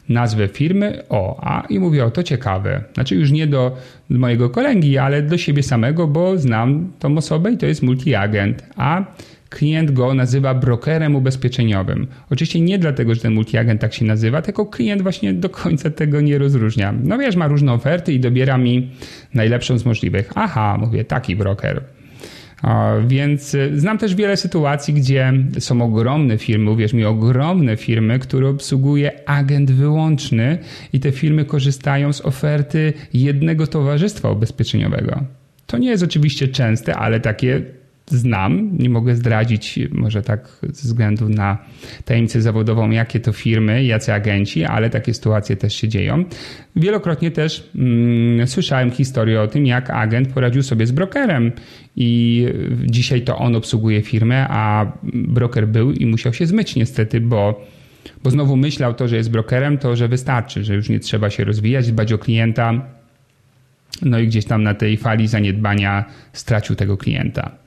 nazwę 0.09 0.47
firmy, 0.47 1.03
o, 1.09 1.39
a 1.41 1.67
i 1.69 1.79
mówię, 1.79 2.05
o 2.05 2.11
to 2.11 2.23
ciekawe. 2.23 2.83
Znaczy 2.93 3.15
już 3.15 3.31
nie 3.31 3.47
do 3.47 3.77
mojego 4.09 4.49
kolegi, 4.49 4.97
ale 4.97 5.21
do 5.21 5.37
siebie 5.37 5.63
samego, 5.63 6.07
bo 6.07 6.37
znam 6.37 6.91
tą 6.99 7.17
osobę 7.17 7.51
i 7.51 7.57
to 7.57 7.65
jest 7.65 7.83
multiagent, 7.83 8.63
a 8.75 9.05
klient 9.49 9.91
go 9.91 10.13
nazywa 10.13 10.53
brokerem 10.53 11.15
ubezpieczeniowym. 11.15 12.07
Oczywiście 12.29 12.61
nie 12.61 12.79
dlatego, 12.79 13.15
że 13.15 13.21
ten 13.21 13.33
multiagent 13.33 13.81
tak 13.81 13.93
się 13.93 14.05
nazywa, 14.05 14.41
tylko 14.41 14.65
klient 14.65 15.01
właśnie 15.01 15.33
do 15.33 15.49
końca 15.49 15.89
tego 15.89 16.21
nie 16.21 16.37
rozróżnia. 16.37 16.93
No 17.03 17.17
wiesz, 17.17 17.35
ma 17.35 17.47
różne 17.47 17.73
oferty 17.73 18.13
i 18.13 18.19
dobiera 18.19 18.57
mi 18.57 18.89
najlepszą 19.33 19.77
z 19.77 19.85
możliwych. 19.85 20.31
Aha, 20.35 20.77
mówię, 20.79 21.05
taki 21.05 21.35
broker. 21.35 21.83
Więc 23.07 23.53
y, 23.53 23.79
znam 23.79 23.97
też 23.97 24.15
wiele 24.15 24.37
sytuacji, 24.37 24.93
gdzie 24.93 25.33
są 25.59 25.81
ogromne 25.81 26.37
firmy, 26.37 26.71
uwierz 26.71 26.93
mi, 26.93 27.05
ogromne 27.05 27.77
firmy, 27.77 28.19
które 28.19 28.49
obsługuje 28.49 29.29
agent 29.29 29.71
wyłączny 29.71 30.57
i 30.93 30.99
te 30.99 31.11
firmy 31.11 31.45
korzystają 31.45 32.13
z 32.13 32.21
oferty 32.21 32.93
jednego 33.13 33.67
towarzystwa 33.67 34.31
ubezpieczeniowego. 34.31 35.23
To 35.65 35.77
nie 35.77 35.89
jest 35.89 36.03
oczywiście 36.03 36.47
częste, 36.47 36.95
ale 36.95 37.19
takie 37.19 37.61
znam, 38.11 38.77
nie 38.77 38.89
mogę 38.89 39.15
zdradzić 39.15 39.79
może 39.91 40.21
tak 40.21 40.59
ze 40.61 40.87
względu 40.87 41.29
na 41.29 41.57
tajemnicę 42.05 42.41
zawodową, 42.41 42.89
jakie 42.89 43.19
to 43.19 43.33
firmy, 43.33 43.83
jacy 43.83 44.13
agenci, 44.13 44.65
ale 44.65 44.89
takie 44.89 45.13
sytuacje 45.13 45.55
też 45.55 45.75
się 45.75 45.87
dzieją. 45.87 46.25
Wielokrotnie 46.75 47.31
też 47.31 47.69
mm, 47.75 48.47
słyszałem 48.47 48.91
historię 48.91 49.41
o 49.41 49.47
tym, 49.47 49.65
jak 49.65 49.89
agent 49.89 50.33
poradził 50.33 50.63
sobie 50.63 50.87
z 50.87 50.91
brokerem 50.91 51.51
i 51.95 52.45
dzisiaj 52.85 53.21
to 53.21 53.37
on 53.37 53.55
obsługuje 53.55 54.01
firmę, 54.01 54.47
a 54.49 54.91
broker 55.13 55.67
był 55.67 55.91
i 55.91 56.05
musiał 56.05 56.33
się 56.33 56.45
zmyć 56.45 56.75
niestety, 56.75 57.21
bo 57.21 57.67
bo 58.23 58.29
znowu 58.29 58.55
myślał 58.55 58.93
to, 58.93 59.07
że 59.07 59.15
jest 59.15 59.31
brokerem, 59.31 59.77
to 59.77 59.95
że 59.95 60.07
wystarczy, 60.07 60.63
że 60.63 60.75
już 60.75 60.89
nie 60.89 60.99
trzeba 60.99 61.29
się 61.29 61.43
rozwijać, 61.43 61.91
dbać 61.91 62.13
o 62.13 62.17
klienta. 62.17 62.73
No 64.01 64.19
i 64.19 64.27
gdzieś 64.27 64.45
tam 64.45 64.63
na 64.63 64.73
tej 64.73 64.97
fali 64.97 65.27
zaniedbania 65.27 66.05
stracił 66.33 66.75
tego 66.75 66.97
klienta. 66.97 67.66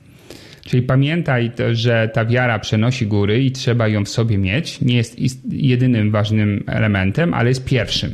Czyli 0.65 0.83
pamiętaj, 0.83 1.51
że 1.71 2.09
ta 2.13 2.25
wiara 2.25 2.59
przenosi 2.59 3.07
góry 3.07 3.43
i 3.43 3.51
trzeba 3.51 3.87
ją 3.87 4.05
w 4.05 4.09
sobie 4.09 4.37
mieć. 4.37 4.81
Nie 4.81 4.95
jest 4.95 5.19
jedynym 5.51 6.11
ważnym 6.11 6.63
elementem, 6.67 7.33
ale 7.33 7.49
jest 7.49 7.65
pierwszym. 7.65 8.11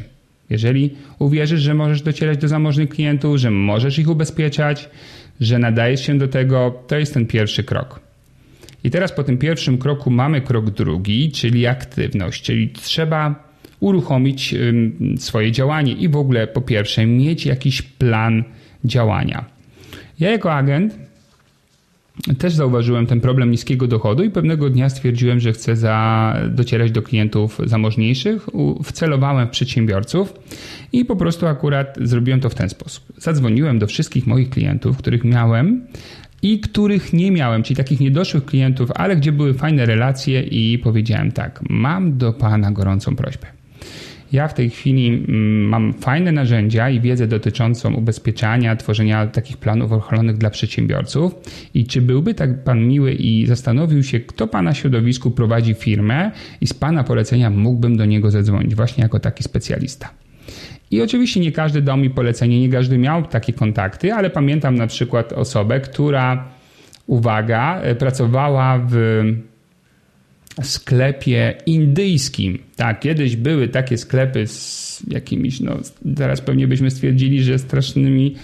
Jeżeli 0.50 0.96
uwierzysz, 1.20 1.62
że 1.62 1.74
możesz 1.74 2.02
docierać 2.02 2.38
do 2.38 2.48
zamożnych 2.48 2.90
klientów, 2.90 3.38
że 3.38 3.52
możesz 3.52 4.00
ich 4.00 4.10
ubezpieczać, 4.10 4.90
że 5.42 5.60
nadajesz 5.60 6.06
się 6.06 6.18
do 6.18 6.28
tego, 6.28 6.84
to 6.88 6.98
jest 6.98 7.14
ten 7.14 7.26
pierwszy 7.26 7.64
krok. 7.64 8.00
I 8.84 8.92
teraz 8.92 9.12
po 9.12 9.24
tym 9.24 9.38
pierwszym 9.38 9.78
kroku 9.78 10.12
mamy 10.12 10.42
krok 10.42 10.70
drugi, 10.70 11.32
czyli 11.32 11.68
aktywność, 11.68 12.44
czyli 12.44 12.70
trzeba 12.70 13.48
uruchomić 13.80 14.56
swoje 15.18 15.52
działanie 15.52 15.94
i 15.94 16.10
w 16.10 16.16
ogóle 16.16 16.48
po 16.48 16.62
pierwsze 16.62 17.06
mieć 17.06 17.46
jakiś 17.46 17.82
plan 17.82 18.44
działania. 18.86 19.46
Ja 20.20 20.32
jako 20.32 20.54
agent 20.54 21.07
też 22.38 22.54
zauważyłem 22.54 23.08
ten 23.08 23.22
problem 23.22 23.52
niskiego 23.52 23.88
dochodu 23.88 24.24
i 24.24 24.30
pewnego 24.30 24.70
dnia 24.70 24.90
stwierdziłem, 24.90 25.40
że 25.40 25.54
chcę 25.54 25.76
za, 25.76 26.36
docierać 26.50 26.92
do 26.92 27.02
klientów 27.02 27.60
zamożniejszych. 27.66 28.48
Wcelowałem 28.84 29.48
w 29.48 29.52
przedsiębiorców 29.52 30.34
i 30.94 31.06
po 31.06 31.16
prostu 31.16 31.48
akurat 31.48 31.98
zrobiłem 32.02 32.40
to 32.40 32.50
w 32.50 32.56
ten 32.56 32.70
sposób. 32.70 33.04
Zadzwoniłem 33.18 33.80
do 33.80 33.88
wszystkich 33.88 34.28
moich 34.28 34.50
klientów, 34.50 34.98
których 34.98 35.24
miałem 35.24 35.88
i 36.42 36.60
których 36.60 37.14
nie 37.14 37.32
miałem, 37.32 37.64
czyli 37.64 37.78
takich 37.78 38.00
niedoszłych 38.00 38.46
klientów, 38.46 38.92
ale 38.96 39.16
gdzie 39.16 39.32
były 39.32 39.54
fajne 39.54 39.86
relacje 39.86 40.42
i 40.42 40.78
powiedziałem 40.78 41.32
tak, 41.32 41.60
mam 41.70 42.18
do 42.18 42.34
Pana 42.34 42.72
gorącą 42.72 43.16
prośbę. 43.16 43.57
Ja 44.32 44.48
w 44.48 44.54
tej 44.54 44.70
chwili 44.70 45.08
mm, 45.08 45.64
mam 45.68 45.94
fajne 45.94 46.32
narzędzia 46.32 46.90
i 46.90 47.02
wiedzę 47.02 47.28
dotyczącą 47.28 47.94
ubezpieczania, 47.94 48.76
tworzenia 48.76 49.28
takich 49.28 49.58
planów 49.58 49.92
ochronnych 49.92 50.38
dla 50.38 50.50
przedsiębiorców. 50.50 51.36
I 51.74 51.86
czy 51.86 52.02
byłby 52.02 52.34
tak 52.34 52.64
pan 52.64 52.88
miły 52.88 53.14
i 53.14 53.46
zastanowił 53.46 54.04
się, 54.04 54.20
kto 54.20 54.48
pana 54.48 54.74
środowisku 54.74 55.32
prowadzi 55.32 55.74
firmę 55.74 56.32
i 56.62 56.68
z 56.68 56.74
pana 56.74 57.04
polecenia 57.04 57.50
mógłbym 57.50 57.98
do 57.98 58.06
niego 58.06 58.32
zadzwonić, 58.32 58.76
właśnie 58.76 59.04
jako 59.04 59.20
taki 59.20 59.44
specjalista. 59.44 60.10
I 60.92 61.02
oczywiście 61.02 61.40
nie 61.40 61.52
każdy 61.52 61.82
dał 61.82 61.98
mi 61.98 62.10
polecenie, 62.10 62.62
nie 62.62 62.70
każdy 62.70 62.98
miał 62.98 63.24
takie 63.24 63.54
kontakty, 63.54 64.14
ale 64.14 64.30
pamiętam 64.30 64.76
na 64.76 64.88
przykład 64.88 65.34
osobę, 65.34 65.80
która, 65.80 66.48
uwaga, 67.08 67.82
pracowała 68.00 68.86
w 68.90 69.24
sklepie 70.62 71.54
indyjskim. 71.66 72.60
Tak, 72.76 73.00
kiedyś 73.00 73.36
były 73.36 73.68
takie 73.68 73.98
sklepy 73.98 74.48
z 74.48 75.04
jakimiś, 75.08 75.60
no 75.60 75.78
teraz 76.16 76.42
pewnie 76.42 76.68
byśmy 76.68 76.92
stwierdzili, 76.92 77.44
że 77.44 77.60
strasznymi 77.60 78.36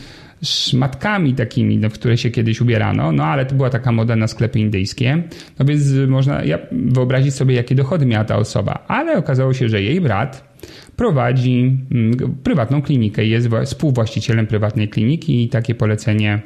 szmatkami 0.43 1.33
takimi, 1.33 1.77
no, 1.77 1.89
w 1.89 1.93
które 1.93 2.17
się 2.17 2.29
kiedyś 2.29 2.61
ubierano, 2.61 3.11
no 3.11 3.25
ale 3.25 3.45
to 3.45 3.55
była 3.55 3.69
taka 3.69 3.91
moda 3.91 4.15
na 4.15 4.27
sklepy 4.27 4.59
indyjskie. 4.59 5.23
No 5.59 5.65
więc 5.65 5.83
można 6.07 6.41
wyobrazić 6.71 7.33
sobie, 7.33 7.55
jakie 7.55 7.75
dochody 7.75 8.05
miała 8.05 8.25
ta 8.25 8.37
osoba. 8.37 8.85
Ale 8.87 9.17
okazało 9.17 9.53
się, 9.53 9.69
że 9.69 9.81
jej 9.81 10.01
brat 10.01 10.53
prowadzi 10.95 11.77
mm, 11.91 12.35
prywatną 12.43 12.81
klinikę, 12.81 13.25
jest 13.25 13.49
współwłaścicielem 13.65 14.47
prywatnej 14.47 14.89
kliniki 14.89 15.43
i 15.43 15.49
takie 15.49 15.75
polecenie 15.75 16.41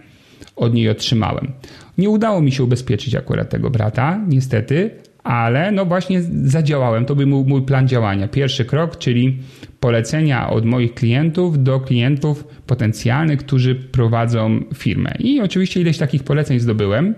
od 0.56 0.73
niej 0.73 0.89
otrzymałem. 0.89 1.51
Nie 1.97 2.10
udało 2.10 2.41
mi 2.41 2.51
się 2.51 2.63
ubezpieczyć 2.63 3.15
akurat 3.15 3.49
tego 3.49 3.69
brata, 3.69 4.19
niestety, 4.27 4.91
ale 5.28 5.72
no 5.72 5.86
właśnie 5.86 6.22
zadziałałem. 6.44 7.06
To 7.06 7.16
był 7.16 7.28
mój 7.46 7.62
plan 7.62 7.88
działania. 7.88 8.28
Pierwszy 8.28 8.66
krok, 8.66 8.98
czyli 8.98 9.38
polecenia 9.80 10.50
od 10.50 10.66
moich 10.66 10.94
klientów 10.94 11.63
do 11.63 11.80
klientów 11.80 12.48
potencjalnych, 12.68 13.40
którzy 13.40 13.76
prowadzą 13.76 14.60
firmę. 14.76 15.13
I 15.20 15.42
oczywiście 15.42 15.82
ileś 15.82 15.98
takich 15.98 16.24
poleceń 16.24 16.60
zdobyłem. 16.60 17.16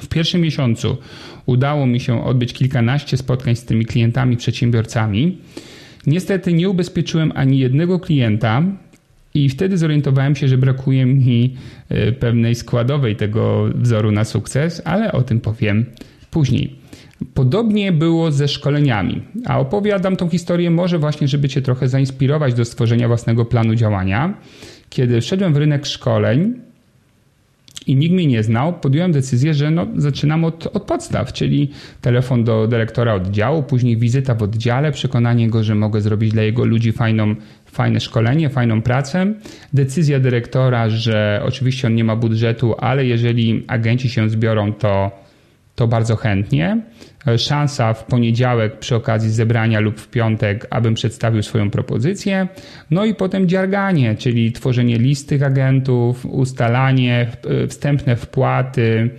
W 0.00 0.08
pierwszym 0.08 0.40
miesiącu 0.40 0.96
udało 1.46 1.86
mi 1.86 2.00
się 2.00 2.24
odbyć 2.24 2.52
kilkanaście 2.52 3.16
spotkań 3.16 3.56
z 3.56 3.64
tymi 3.64 3.84
klientami, 3.84 4.36
przedsiębiorcami. 4.36 5.38
Niestety 6.06 6.52
nie 6.52 6.68
ubezpieczyłem 6.68 7.32
ani 7.34 7.58
jednego 7.58 8.00
klienta, 8.00 8.62
i 9.34 9.48
wtedy 9.48 9.78
zorientowałem 9.78 10.36
się, 10.36 10.48
że 10.48 10.58
brakuje 10.58 11.06
mi 11.06 11.54
e, 11.88 12.12
pewnej 12.12 12.54
składowej 12.54 13.16
tego 13.16 13.64
wzoru 13.74 14.12
na 14.12 14.24
sukces, 14.24 14.82
ale 14.84 15.12
o 15.12 15.22
tym 15.22 15.40
powiem 15.40 15.86
później. 16.30 16.85
Podobnie 17.34 17.92
było 17.92 18.32
ze 18.32 18.48
szkoleniami, 18.48 19.22
a 19.46 19.58
opowiadam 19.58 20.16
tą 20.16 20.28
historię 20.28 20.70
może 20.70 20.98
właśnie, 20.98 21.28
żeby 21.28 21.48
Cię 21.48 21.62
trochę 21.62 21.88
zainspirować 21.88 22.54
do 22.54 22.64
stworzenia 22.64 23.08
własnego 23.08 23.44
planu 23.44 23.74
działania. 23.74 24.34
Kiedy 24.90 25.20
wszedłem 25.20 25.54
w 25.54 25.56
rynek 25.56 25.86
szkoleń 25.86 26.54
i 27.86 27.96
nikt 27.96 28.14
mnie 28.14 28.26
nie 28.26 28.42
znał, 28.42 28.72
podjąłem 28.72 29.12
decyzję, 29.12 29.54
że 29.54 29.70
no, 29.70 29.86
zaczynam 29.96 30.44
od, 30.44 30.66
od 30.66 30.82
podstaw, 30.82 31.32
czyli 31.32 31.70
telefon 32.00 32.44
do 32.44 32.66
dyrektora 32.66 33.14
oddziału, 33.14 33.62
później 33.62 33.96
wizyta 33.96 34.34
w 34.34 34.42
oddziale, 34.42 34.92
przekonanie 34.92 35.50
go, 35.50 35.64
że 35.64 35.74
mogę 35.74 36.00
zrobić 36.00 36.32
dla 36.32 36.42
jego 36.42 36.64
ludzi 36.64 36.92
fajną, 36.92 37.34
fajne 37.66 38.00
szkolenie, 38.00 38.50
fajną 38.50 38.82
pracę. 38.82 39.34
Decyzja 39.72 40.20
dyrektora, 40.20 40.88
że 40.88 41.42
oczywiście 41.44 41.86
on 41.86 41.94
nie 41.94 42.04
ma 42.04 42.16
budżetu, 42.16 42.74
ale 42.78 43.06
jeżeli 43.06 43.64
agenci 43.68 44.08
się 44.08 44.28
zbiorą, 44.28 44.72
to 44.72 45.25
to 45.76 45.88
bardzo 45.88 46.16
chętnie. 46.16 46.80
Szansa 47.36 47.94
w 47.94 48.04
poniedziałek 48.04 48.78
przy 48.78 48.96
okazji 48.96 49.30
zebrania 49.30 49.80
lub 49.80 50.00
w 50.00 50.08
piątek, 50.08 50.66
abym 50.70 50.94
przedstawił 50.94 51.42
swoją 51.42 51.70
propozycję. 51.70 52.48
No 52.90 53.04
i 53.04 53.14
potem 53.14 53.48
dziarganie, 53.48 54.14
czyli 54.14 54.52
tworzenie 54.52 54.98
listy 54.98 55.44
agentów, 55.46 56.26
ustalanie, 56.26 57.30
wstępne 57.68 58.16
wpłaty, 58.16 59.10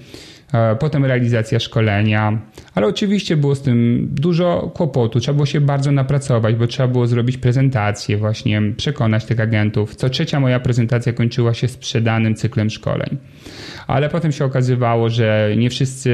E, 0.54 0.76
potem 0.76 1.06
realizacja 1.06 1.60
szkolenia, 1.60 2.40
ale 2.78 2.88
oczywiście 2.88 3.38
było 3.38 3.56
z 3.56 3.62
tym 3.62 4.08
dużo 4.12 4.72
kłopotu. 4.76 5.20
Trzeba 5.20 5.36
było 5.36 5.46
się 5.46 5.62
bardzo 5.62 5.92
napracować, 5.92 6.56
bo 6.56 6.68
trzeba 6.68 6.88
było 6.88 7.08
zrobić 7.08 7.38
prezentację, 7.38 8.18
właśnie 8.18 8.62
przekonać 8.78 9.26
tych 9.26 9.40
agentów. 9.40 9.96
Co 9.96 10.10
trzecia 10.10 10.40
moja 10.40 10.60
prezentacja 10.60 11.14
kończyła 11.14 11.54
się 11.54 11.68
sprzedanym 11.68 12.36
cyklem 12.36 12.70
szkoleń. 12.70 13.18
Ale 13.88 14.10
potem 14.10 14.32
się 14.32 14.46
okazywało, 14.46 15.10
że 15.10 15.54
nie 15.58 15.70
wszyscy, 15.70 16.10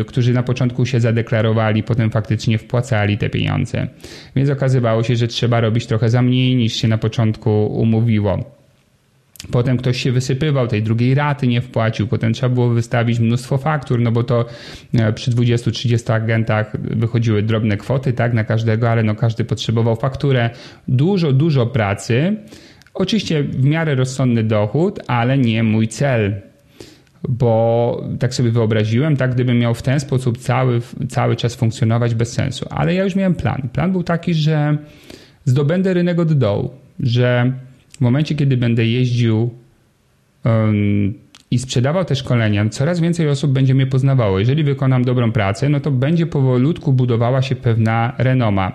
y, 0.00 0.04
którzy 0.04 0.32
na 0.32 0.42
początku 0.42 0.86
się 0.86 1.00
zadeklarowali, 1.00 1.82
potem 1.82 2.10
faktycznie 2.10 2.58
wpłacali 2.58 3.18
te 3.18 3.30
pieniądze. 3.30 3.88
Więc 4.36 4.50
okazywało 4.50 5.02
się, 5.02 5.16
że 5.16 5.28
trzeba 5.28 5.60
robić 5.60 5.86
trochę 5.86 6.08
za 6.08 6.22
mniej 6.22 6.56
niż 6.56 6.72
się 6.72 6.88
na 6.88 6.98
początku 6.98 7.66
umówiło. 7.66 8.59
Potem 9.50 9.76
ktoś 9.76 10.02
się 10.02 10.12
wysypywał, 10.12 10.66
tej 10.66 10.82
drugiej 10.82 11.14
raty 11.14 11.46
nie 11.46 11.60
wpłacił, 11.60 12.06
potem 12.06 12.32
trzeba 12.32 12.54
było 12.54 12.68
wystawić 12.68 13.18
mnóstwo 13.18 13.58
faktur, 13.58 14.00
no 14.00 14.12
bo 14.12 14.24
to 14.24 14.44
e, 14.94 15.12
przy 15.12 15.30
20-30 15.30 16.12
agentach 16.12 16.80
wychodziły 16.80 17.42
drobne 17.42 17.76
kwoty, 17.76 18.12
tak, 18.12 18.34
na 18.34 18.44
każdego, 18.44 18.90
ale 18.90 19.02
no 19.02 19.14
każdy 19.14 19.44
potrzebował 19.44 19.96
fakturę. 19.96 20.50
Dużo, 20.88 21.32
dużo 21.32 21.66
pracy. 21.66 22.36
Oczywiście 22.94 23.42
w 23.42 23.64
miarę 23.64 23.94
rozsądny 23.94 24.44
dochód, 24.44 25.00
ale 25.06 25.38
nie 25.38 25.62
mój 25.62 25.88
cel. 25.88 26.40
Bo 27.28 28.04
tak 28.18 28.34
sobie 28.34 28.50
wyobraziłem, 28.50 29.16
tak 29.16 29.34
gdybym 29.34 29.58
miał 29.58 29.74
w 29.74 29.82
ten 29.82 30.00
sposób 30.00 30.38
cały, 30.38 30.80
cały 31.08 31.36
czas 31.36 31.54
funkcjonować 31.54 32.14
bez 32.14 32.32
sensu. 32.32 32.66
Ale 32.70 32.94
ja 32.94 33.04
już 33.04 33.16
miałem 33.16 33.34
plan. 33.34 33.68
Plan 33.72 33.92
był 33.92 34.02
taki, 34.02 34.34
że 34.34 34.76
zdobędę 35.44 35.94
rynek 35.94 36.18
od 36.18 36.32
dołu, 36.32 36.70
że 37.00 37.52
w 38.00 38.02
momencie, 38.02 38.34
kiedy 38.34 38.56
będę 38.56 38.86
jeździł 38.86 39.50
um, 40.44 41.14
i 41.50 41.58
sprzedawał 41.58 42.04
te 42.04 42.16
szkolenia, 42.16 42.68
coraz 42.68 43.00
więcej 43.00 43.28
osób 43.28 43.52
będzie 43.52 43.74
mnie 43.74 43.86
poznawało. 43.86 44.38
Jeżeli 44.38 44.64
wykonam 44.64 45.04
dobrą 45.04 45.32
pracę, 45.32 45.68
no 45.68 45.80
to 45.80 45.90
będzie 45.90 46.26
powolutku 46.26 46.92
budowała 46.92 47.42
się 47.42 47.56
pewna 47.56 48.12
renoma. 48.18 48.72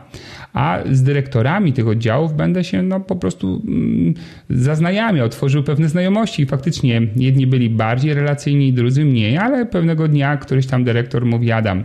A 0.53 0.79
z 0.91 1.03
dyrektorami 1.03 1.73
tych 1.73 1.87
oddziałów 1.87 2.33
będę 2.33 2.63
się 2.63 2.81
no, 2.81 2.99
po 2.99 3.15
prostu 3.15 3.61
mm, 3.67 4.13
zaznajamiał, 4.49 5.29
pewne 5.65 5.89
znajomości 5.89 6.43
i 6.43 6.45
faktycznie 6.45 7.01
jedni 7.15 7.47
byli 7.47 7.69
bardziej 7.69 8.13
relacyjni, 8.13 8.73
drudzy 8.73 9.05
mniej, 9.05 9.37
ale 9.37 9.65
pewnego 9.65 10.07
dnia 10.07 10.37
któryś 10.37 10.67
tam 10.67 10.83
dyrektor 10.83 11.25
mówi 11.25 11.51
Adam, 11.51 11.83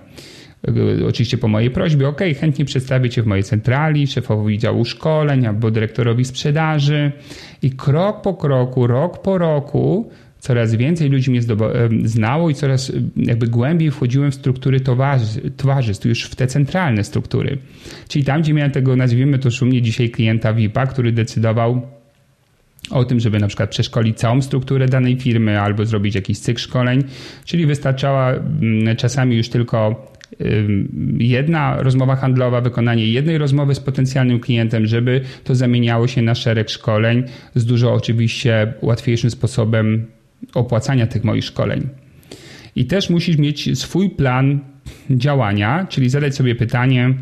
oczywiście 1.09 1.39
po 1.39 1.49
mojej 1.49 1.71
prośbie, 1.71 2.09
ok, 2.09 2.21
chętnie 2.41 2.65
przedstawię 2.65 3.11
Cię 3.11 3.23
w 3.23 3.27
mojej 3.27 3.45
centrali, 3.45 4.07
szefowi 4.07 4.59
działu 4.59 4.85
szkoleń 4.85 5.47
albo 5.47 5.71
dyrektorowi 5.71 6.25
sprzedaży. 6.25 7.13
I 7.63 7.71
krok 7.71 8.23
po 8.23 8.35
kroku, 8.35 8.87
rok 8.87 9.23
po 9.23 9.39
roku 9.39 10.11
coraz 10.39 10.75
więcej 10.75 11.09
ludzi 11.09 11.31
mnie 11.31 11.41
e, 11.41 11.45
znało 12.05 12.51
i 12.51 12.55
coraz 12.55 12.91
e, 12.91 12.93
jakby 13.17 13.47
głębiej 13.47 13.91
wchodziłem 13.91 14.31
w 14.31 14.35
struktury 14.35 14.81
towarzystw, 15.57 16.05
już 16.05 16.25
w 16.25 16.35
te 16.35 16.47
centralne 16.47 17.05
struktury. 17.05 17.59
Czyli 18.09 18.25
tam, 18.25 18.43
gdzie 18.43 18.55
miałem 18.55 18.73
tego, 18.73 18.97
nazwijmy 18.97 19.39
to 19.39 19.51
szumnie 19.51 19.83
dzisiaj 19.83 20.11
klienta 20.11 20.53
VIP-a, 20.53 20.87
który 20.87 21.13
decydował 21.13 21.83
o 22.91 23.05
tym, 23.05 23.21
żeby 23.21 23.39
na 23.39 23.47
przykład 23.47 23.71
przeszkolić 23.71 24.19
całą 24.19 24.43
strukturę 24.43 24.89
danej 24.89 25.17
firmy 25.17 25.61
albo 25.61 25.87
zrobić 25.87 26.15
jakiś 26.15 26.39
cykl 26.39 26.61
szkoleń, 26.61 27.05
czyli 27.45 27.67
wystarczała 27.67 28.33
czasami 28.97 29.37
już 29.37 29.49
tylko 29.49 30.07
jedna 31.19 31.83
rozmowa 31.83 32.17
handlowa, 32.17 32.61
wykonanie 32.61 33.07
jednej 33.07 33.39
rozmowy 33.39 33.75
z 33.75 33.81
potencjalnym 33.81 34.41
klientem, 34.41 34.87
żeby 34.87 35.21
to 35.45 35.55
zamieniało 35.55 36.09
się 36.09 36.23
na 36.23 36.35
szereg 36.35 36.71
szkoleń 36.71 37.25
z 37.55 37.65
dużo 37.65 37.93
oczywiście 37.93 38.73
łatwiejszym 38.83 39.31
sposobem 39.31 40.07
opłacania 40.55 41.07
tych 41.07 41.25
moich 41.25 41.45
szkoleń. 41.45 41.89
I 42.77 42.85
też 42.85 43.11
musisz 43.11 43.37
mieć 43.37 43.79
swój 43.79 44.11
plan 44.11 44.61
działania, 45.11 45.87
czyli 45.89 46.09
zadać 46.09 46.35
sobie 46.35 46.55
pytanie, 46.55 47.15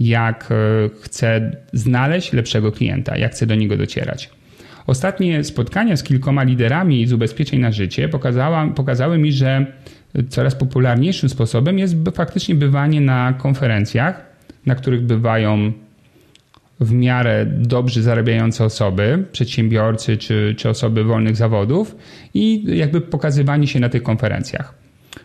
jak 0.00 0.48
e, 0.50 0.54
chcę 1.02 1.56
znaleźć 1.72 2.32
lepszego 2.32 2.72
klienta, 2.72 3.16
jak 3.16 3.32
chcę 3.32 3.46
do 3.46 3.54
niego 3.54 3.76
docierać. 3.76 4.30
Ostatnie 4.86 5.44
spotkania 5.44 5.96
z 5.96 6.02
kilkoma 6.02 6.42
liderami 6.42 7.06
z 7.06 7.12
ubezpieczeń 7.12 7.60
na 7.60 7.72
życie 7.72 8.08
pokazały 8.74 9.18
mi, 9.18 9.32
że 9.32 9.66
coraz 10.28 10.54
popularniejszym 10.54 11.28
sposobem 11.28 11.78
jest 11.78 11.96
faktycznie 12.14 12.54
bywanie 12.54 13.00
na 13.00 13.32
konferencjach, 13.32 14.26
na 14.66 14.74
których 14.74 15.02
bywają 15.02 15.72
w 16.80 16.92
miarę 16.92 17.46
dobrze 17.46 18.02
zarabiające 18.02 18.64
osoby, 18.64 19.24
przedsiębiorcy 19.32 20.16
czy, 20.16 20.54
czy 20.58 20.68
osoby 20.68 21.04
wolnych 21.04 21.36
zawodów 21.36 21.96
i 22.34 22.64
jakby 22.76 23.00
pokazywanie 23.00 23.66
się 23.66 23.80
na 23.80 23.88
tych 23.88 24.02
konferencjach. 24.02 24.74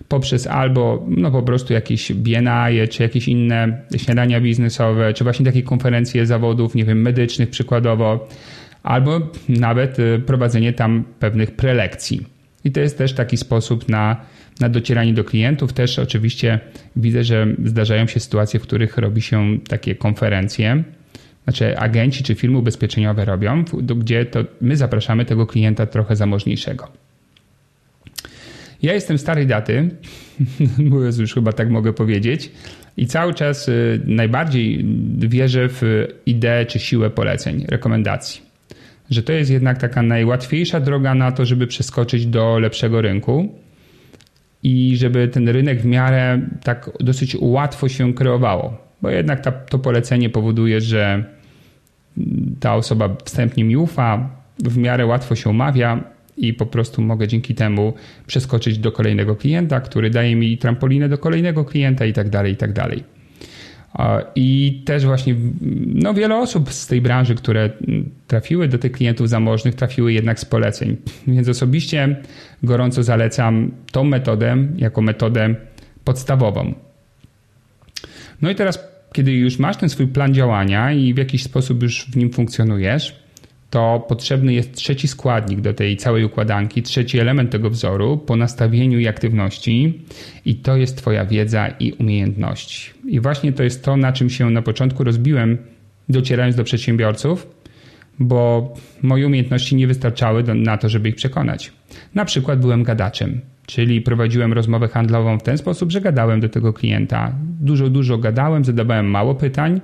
Poprzez 0.07 0.47
albo 0.47 1.05
no 1.07 1.31
po 1.31 1.41
prostu 1.41 1.73
jakieś 1.73 2.13
bienaje, 2.13 2.87
czy 2.87 3.03
jakieś 3.03 3.27
inne 3.27 3.81
śniadania 3.97 4.41
biznesowe, 4.41 5.13
czy 5.13 5.23
właśnie 5.23 5.45
takie 5.45 5.63
konferencje 5.63 6.25
zawodów, 6.25 6.75
nie 6.75 6.85
wiem, 6.85 7.01
medycznych 7.01 7.49
przykładowo, 7.49 8.27
albo 8.83 9.19
nawet 9.49 9.99
y, 9.99 10.19
prowadzenie 10.25 10.73
tam 10.73 11.03
pewnych 11.19 11.55
prelekcji. 11.55 12.25
I 12.63 12.71
to 12.71 12.79
jest 12.79 12.97
też 12.97 13.13
taki 13.13 13.37
sposób 13.37 13.89
na, 13.89 14.25
na 14.59 14.69
docieranie 14.69 15.13
do 15.13 15.23
klientów. 15.23 15.73
Też 15.73 15.99
oczywiście 15.99 16.59
widzę, 16.95 17.23
że 17.23 17.47
zdarzają 17.65 18.07
się 18.07 18.19
sytuacje, 18.19 18.59
w 18.59 18.63
których 18.63 18.97
robi 18.97 19.21
się 19.21 19.59
takie 19.67 19.95
konferencje, 19.95 20.83
znaczy 21.43 21.77
agenci 21.77 22.23
czy 22.23 22.35
firmy 22.35 22.57
ubezpieczeniowe 22.57 23.25
robią, 23.25 23.63
gdzie 23.97 24.25
to 24.25 24.39
my 24.61 24.77
zapraszamy 24.77 25.25
tego 25.25 25.47
klienta 25.47 25.85
trochę 25.85 26.15
zamożniejszego. 26.15 26.87
Ja 28.81 28.93
jestem 28.93 29.17
starej 29.17 29.47
daty, 29.47 29.89
mówiąc 30.91 31.17
już 31.17 31.33
chyba 31.33 31.53
tak 31.53 31.69
mogę 31.69 31.93
powiedzieć, 31.93 32.51
i 32.97 33.07
cały 33.07 33.33
czas 33.33 33.69
y, 33.69 34.01
najbardziej 34.05 34.85
wierzę 35.17 35.69
w 35.69 36.07
ideę 36.25 36.65
czy 36.65 36.79
siłę 36.79 37.09
poleceń, 37.09 37.65
rekomendacji. 37.67 38.50
Że 39.11 39.23
to 39.23 39.33
jest 39.33 39.51
jednak 39.51 39.77
taka 39.77 40.01
najłatwiejsza 40.01 40.79
droga 40.79 41.15
na 41.15 41.31
to, 41.31 41.45
żeby 41.45 41.67
przeskoczyć 41.67 42.25
do 42.25 42.59
lepszego 42.59 43.01
rynku 43.01 43.55
i 44.63 44.97
żeby 44.97 45.27
ten 45.27 45.49
rynek 45.49 45.81
w 45.81 45.85
miarę 45.85 46.41
tak 46.63 46.89
dosyć 46.99 47.37
łatwo 47.39 47.89
się 47.89 48.13
kreowało. 48.13 48.77
Bo 49.01 49.09
jednak 49.09 49.41
ta, 49.41 49.51
to 49.51 49.79
polecenie 49.79 50.29
powoduje, 50.29 50.81
że 50.81 51.23
ta 52.59 52.75
osoba 52.75 53.15
wstępnie 53.25 53.63
mi 53.63 53.77
ufa, 53.77 54.29
w 54.63 54.77
miarę 54.77 55.05
łatwo 55.05 55.35
się 55.35 55.49
umawia 55.49 56.03
i 56.37 56.53
po 56.53 56.65
prostu 56.65 57.01
mogę 57.01 57.27
dzięki 57.27 57.55
temu 57.55 57.93
przeskoczyć 58.27 58.77
do 58.77 58.91
kolejnego 58.91 59.35
klienta, 59.35 59.81
który 59.81 60.09
daje 60.09 60.35
mi 60.35 60.57
trampolinę 60.57 61.09
do 61.09 61.17
kolejnego 61.17 61.65
klienta 61.65 62.05
i 62.05 62.13
tak 62.13 62.29
dalej, 62.29 62.53
i 62.53 62.57
tak 62.57 62.73
dalej. 62.73 63.03
I 64.35 64.81
też 64.85 65.05
właśnie 65.05 65.35
no, 65.87 66.13
wiele 66.13 66.37
osób 66.37 66.73
z 66.73 66.87
tej 66.87 67.01
branży, 67.01 67.35
które 67.35 67.69
trafiły 68.27 68.67
do 68.67 68.77
tych 68.77 68.91
klientów 68.91 69.29
zamożnych, 69.29 69.75
trafiły 69.75 70.13
jednak 70.13 70.39
z 70.39 70.45
poleceń. 70.45 70.97
Więc 71.27 71.47
osobiście 71.47 72.15
gorąco 72.63 73.03
zalecam 73.03 73.71
tą 73.91 74.03
metodę 74.03 74.57
jako 74.77 75.01
metodę 75.01 75.55
podstawową. 76.03 76.73
No 78.41 78.49
i 78.49 78.55
teraz 78.55 78.91
kiedy 79.13 79.31
już 79.31 79.59
masz 79.59 79.77
ten 79.77 79.89
swój 79.89 80.07
plan 80.07 80.33
działania 80.33 80.91
i 80.91 81.13
w 81.13 81.17
jakiś 81.17 81.43
sposób 81.43 81.83
już 81.83 82.05
w 82.05 82.15
nim 82.15 82.33
funkcjonujesz, 82.33 83.20
to 83.71 84.05
potrzebny 84.07 84.53
jest 84.53 84.73
trzeci 84.75 85.07
składnik 85.07 85.61
do 85.61 85.73
tej 85.73 85.97
całej 85.97 86.23
układanki, 86.23 86.83
trzeci 86.83 87.19
element 87.19 87.51
tego 87.51 87.69
wzoru 87.69 88.17
po 88.17 88.35
nastawieniu 88.35 88.99
i 88.99 89.07
aktywności, 89.07 90.01
i 90.45 90.55
to 90.55 90.77
jest 90.77 90.97
Twoja 90.97 91.25
wiedza 91.25 91.67
i 91.67 91.93
umiejętności. 91.93 92.91
I 93.05 93.19
właśnie 93.19 93.53
to 93.53 93.63
jest 93.63 93.83
to, 93.83 93.97
na 93.97 94.13
czym 94.13 94.29
się 94.29 94.49
na 94.49 94.61
początku 94.61 95.03
rozbiłem, 95.03 95.57
docierając 96.09 96.55
do 96.55 96.63
przedsiębiorców, 96.63 97.47
bo 98.19 98.73
moje 99.01 99.27
umiejętności 99.27 99.75
nie 99.75 99.87
wystarczały 99.87 100.43
do, 100.43 100.55
na 100.55 100.77
to, 100.77 100.89
żeby 100.89 101.09
ich 101.09 101.15
przekonać. 101.15 101.71
Na 102.15 102.25
przykład 102.25 102.59
byłem 102.59 102.83
gadaczem. 102.83 103.41
Czyli 103.65 104.01
prowadziłem 104.01 104.53
rozmowę 104.53 104.87
handlową 104.87 105.39
w 105.39 105.43
ten 105.43 105.57
sposób, 105.57 105.91
że 105.91 106.01
gadałem 106.01 106.39
do 106.39 106.49
tego 106.49 106.73
klienta. 106.73 107.35
Dużo, 107.59 107.89
dużo 107.89 108.17
gadałem, 108.17 108.65
zadawałem 108.65 109.05
mało 109.05 109.35
pytań. 109.35 109.81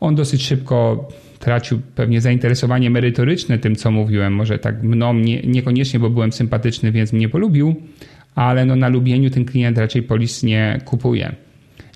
On 0.00 0.14
dosyć 0.14 0.42
szybko 0.42 1.08
tracił 1.44 1.80
pewnie 1.94 2.20
zainteresowanie 2.20 2.90
merytoryczne 2.90 3.58
tym, 3.58 3.76
co 3.76 3.90
mówiłem. 3.90 4.32
Może 4.32 4.58
tak 4.58 4.82
mną 4.82 5.14
nie, 5.14 5.42
niekoniecznie, 5.42 6.00
bo 6.00 6.10
byłem 6.10 6.32
sympatyczny, 6.32 6.92
więc 6.92 7.12
mnie 7.12 7.28
polubił, 7.28 7.74
ale 8.34 8.64
no 8.64 8.76
na 8.76 8.88
lubieniu 8.88 9.30
ten 9.30 9.44
klient 9.44 9.78
raczej 9.78 10.02
polis 10.02 10.42
nie 10.42 10.80
kupuje. 10.84 11.34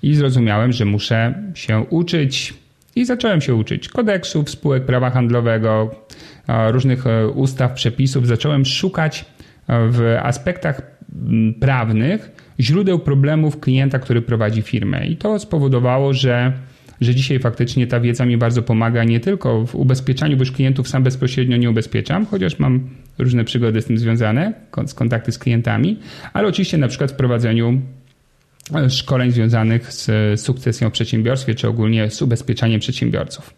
I 0.03 0.15
zrozumiałem, 0.15 0.73
że 0.73 0.85
muszę 0.85 1.43
się 1.53 1.79
uczyć 1.79 2.53
i 2.95 3.05
zacząłem 3.05 3.41
się 3.41 3.55
uczyć 3.55 3.89
kodeksów, 3.89 4.49
spółek 4.49 4.85
prawa 4.85 5.09
handlowego, 5.09 5.95
różnych 6.71 7.07
e, 7.07 7.27
ustaw, 7.27 7.73
przepisów. 7.73 8.27
Zacząłem 8.27 8.65
szukać 8.65 9.25
w 9.67 10.17
aspektach 10.23 10.81
prawnych 11.59 12.31
źródeł 12.59 12.99
problemów 12.99 13.59
klienta, 13.59 13.99
który 13.99 14.21
prowadzi 14.21 14.61
firmę. 14.61 15.07
I 15.07 15.17
to 15.17 15.39
spowodowało, 15.39 16.13
że, 16.13 16.53
że 17.01 17.15
dzisiaj 17.15 17.39
faktycznie 17.39 17.87
ta 17.87 17.99
wiedza 17.99 18.25
mi 18.25 18.37
bardzo 18.37 18.61
pomaga 18.61 19.03
nie 19.03 19.19
tylko 19.19 19.65
w 19.65 19.75
ubezpieczaniu, 19.75 20.37
bo 20.37 20.41
już 20.41 20.51
klientów 20.51 20.87
sam 20.87 21.03
bezpośrednio 21.03 21.57
nie 21.57 21.69
ubezpieczam, 21.69 22.25
chociaż 22.25 22.59
mam 22.59 22.89
różne 23.17 23.43
przygody 23.43 23.81
z 23.81 23.85
tym 23.85 23.97
związane, 23.97 24.53
z 24.85 24.93
kontakty 24.93 25.31
z 25.31 25.39
klientami, 25.39 25.99
ale 26.33 26.47
oczywiście 26.47 26.77
na 26.77 26.87
przykład 26.87 27.11
w 27.11 27.15
prowadzeniu 27.15 27.81
e, 28.75 28.89
szkoleń 28.89 29.31
związanych 29.31 29.93
z 29.93 30.41
sukcesją 30.41 30.89
w 30.89 30.93
przedsiębiorstwie, 30.93 31.55
czy 31.55 31.67
ogólnie 31.67 32.09
z 32.09 32.21
ubezpieczaniem 32.21 32.79
przedsiębiorców. 32.79 33.53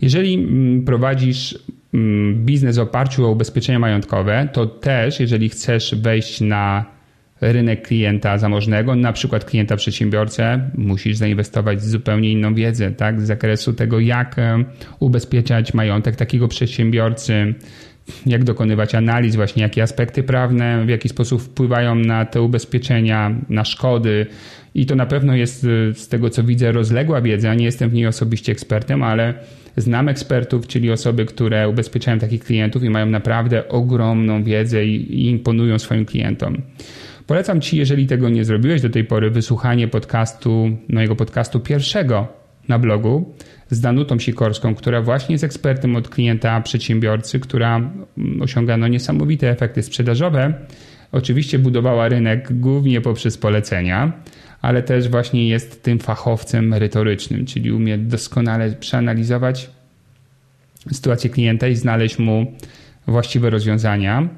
Jeżeli 0.00 0.34
mm, 0.34 0.84
prowadzisz 0.84 1.58
Mm, 1.96 2.44
biznes 2.44 2.76
w 2.76 2.80
oparciu 2.80 3.26
o 3.26 3.30
ubezpieczenia 3.30 3.78
majątkowe, 3.78 4.48
to 4.52 4.66
też, 4.66 5.20
jeżeli 5.20 5.48
chcesz 5.48 5.94
wejść 5.94 6.40
na 6.40 6.84
rynek 7.40 7.86
klienta 7.86 8.38
zamożnego, 8.38 8.94
na 8.94 9.12
przykład 9.12 9.44
klienta 9.44 9.76
przedsiębiorcę, 9.76 10.70
musisz 10.74 11.16
zainwestować 11.16 11.78
w 11.78 11.84
zupełnie 11.84 12.32
inną 12.32 12.54
wiedzę, 12.54 12.90
tak, 12.90 13.20
z 13.20 13.26
zakresu 13.26 13.72
tego, 13.72 14.00
jak 14.00 14.38
e, 14.38 14.64
ubezpieczać 15.00 15.74
majątek 15.74 16.16
takiego 16.16 16.48
przedsiębiorcy, 16.48 17.54
jak 18.26 18.44
dokonywać 18.44 18.94
analiz, 18.94 19.36
właśnie 19.36 19.62
jakie 19.62 19.82
aspekty 19.82 20.22
prawne, 20.22 20.84
w 20.86 20.88
jaki 20.88 21.08
sposób 21.08 21.42
wpływają 21.42 21.94
na 21.94 22.24
te 22.24 22.42
ubezpieczenia, 22.42 23.34
na 23.48 23.64
szkody. 23.64 24.26
I 24.74 24.86
to 24.86 24.94
na 24.94 25.06
pewno 25.06 25.36
jest 25.36 25.64
e, 25.64 25.94
z 25.94 26.08
tego, 26.08 26.30
co 26.30 26.44
widzę, 26.44 26.72
rozległa 26.72 27.20
wiedza. 27.20 27.54
Nie 27.54 27.64
jestem 27.64 27.90
w 27.90 27.92
niej 27.92 28.06
osobiście 28.06 28.52
ekspertem, 28.52 29.02
ale 29.02 29.34
Znam 29.76 30.08
ekspertów, 30.08 30.66
czyli 30.66 30.90
osoby, 30.90 31.26
które 31.26 31.68
ubezpieczają 31.68 32.18
takich 32.18 32.44
klientów 32.44 32.82
i 32.82 32.90
mają 32.90 33.06
naprawdę 33.06 33.68
ogromną 33.68 34.44
wiedzę 34.44 34.86
i, 34.86 35.20
i 35.20 35.30
imponują 35.30 35.78
swoim 35.78 36.04
klientom. 36.04 36.62
Polecam 37.26 37.60
Ci, 37.60 37.76
jeżeli 37.76 38.06
tego 38.06 38.28
nie 38.28 38.44
zrobiłeś 38.44 38.82
do 38.82 38.90
tej 38.90 39.04
pory, 39.04 39.30
wysłuchanie 39.30 39.88
podcastu, 39.88 40.70
mojego 40.88 41.16
podcastu 41.16 41.60
pierwszego 41.60 42.28
na 42.68 42.78
blogu 42.78 43.34
z 43.70 43.80
Danutą 43.80 44.18
Sikorską, 44.18 44.74
która 44.74 45.02
właśnie 45.02 45.34
jest 45.34 45.44
ekspertem 45.44 45.96
od 45.96 46.08
klienta 46.08 46.60
przedsiębiorcy, 46.60 47.40
która 47.40 47.76
mm, 47.76 48.42
osiąga 48.42 48.76
no 48.76 48.88
niesamowite 48.88 49.50
efekty 49.50 49.82
sprzedażowe. 49.82 50.54
Oczywiście 51.12 51.58
budowała 51.58 52.08
rynek 52.08 52.60
głównie 52.60 53.00
poprzez 53.00 53.38
polecenia, 53.38 54.12
ale 54.62 54.82
też 54.82 55.08
właśnie 55.08 55.48
jest 55.48 55.82
tym 55.82 55.98
fachowcem 55.98 56.68
merytorycznym, 56.68 57.46
czyli 57.46 57.72
umie 57.72 57.98
doskonale 57.98 58.72
przeanalizować 58.72 59.70
sytuację 60.92 61.30
klienta 61.30 61.68
i 61.68 61.76
znaleźć 61.76 62.18
mu 62.18 62.52
właściwe 63.06 63.50
rozwiązania, 63.50 64.28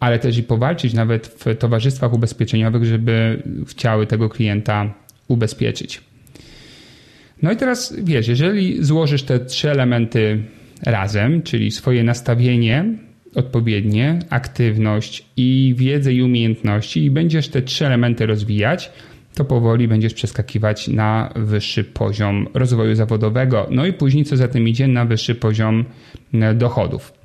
ale 0.00 0.18
też 0.18 0.38
i 0.38 0.42
powalczyć 0.42 0.94
nawet 0.94 1.26
w 1.26 1.56
towarzystwach 1.58 2.12
ubezpieczeniowych, 2.12 2.84
żeby 2.84 3.42
chciały 3.66 4.06
tego 4.06 4.28
klienta 4.28 4.94
ubezpieczyć. 5.28 6.00
No 7.42 7.52
i 7.52 7.56
teraz 7.56 7.96
wiesz, 8.02 8.28
jeżeli 8.28 8.84
złożysz 8.84 9.22
te 9.22 9.40
trzy 9.40 9.70
elementy 9.70 10.42
razem, 10.82 11.42
czyli 11.42 11.70
swoje 11.70 12.04
nastawienie 12.04 12.84
odpowiednie, 13.34 14.18
aktywność 14.30 15.26
i 15.36 15.74
wiedzę 15.76 16.12
i 16.12 16.22
umiejętności, 16.22 17.04
i 17.04 17.10
będziesz 17.10 17.48
te 17.48 17.62
trzy 17.62 17.86
elementy 17.86 18.26
rozwijać, 18.26 18.90
to 19.34 19.44
powoli 19.44 19.88
będziesz 19.88 20.14
przeskakiwać 20.14 20.88
na 20.88 21.32
wyższy 21.36 21.84
poziom 21.84 22.48
rozwoju 22.54 22.94
zawodowego, 22.94 23.66
no 23.70 23.86
i 23.86 23.92
później, 23.92 24.24
co 24.24 24.36
za 24.36 24.48
tym 24.48 24.68
idzie, 24.68 24.88
na 24.88 25.04
wyższy 25.04 25.34
poziom 25.34 25.84
dochodów. 26.54 27.17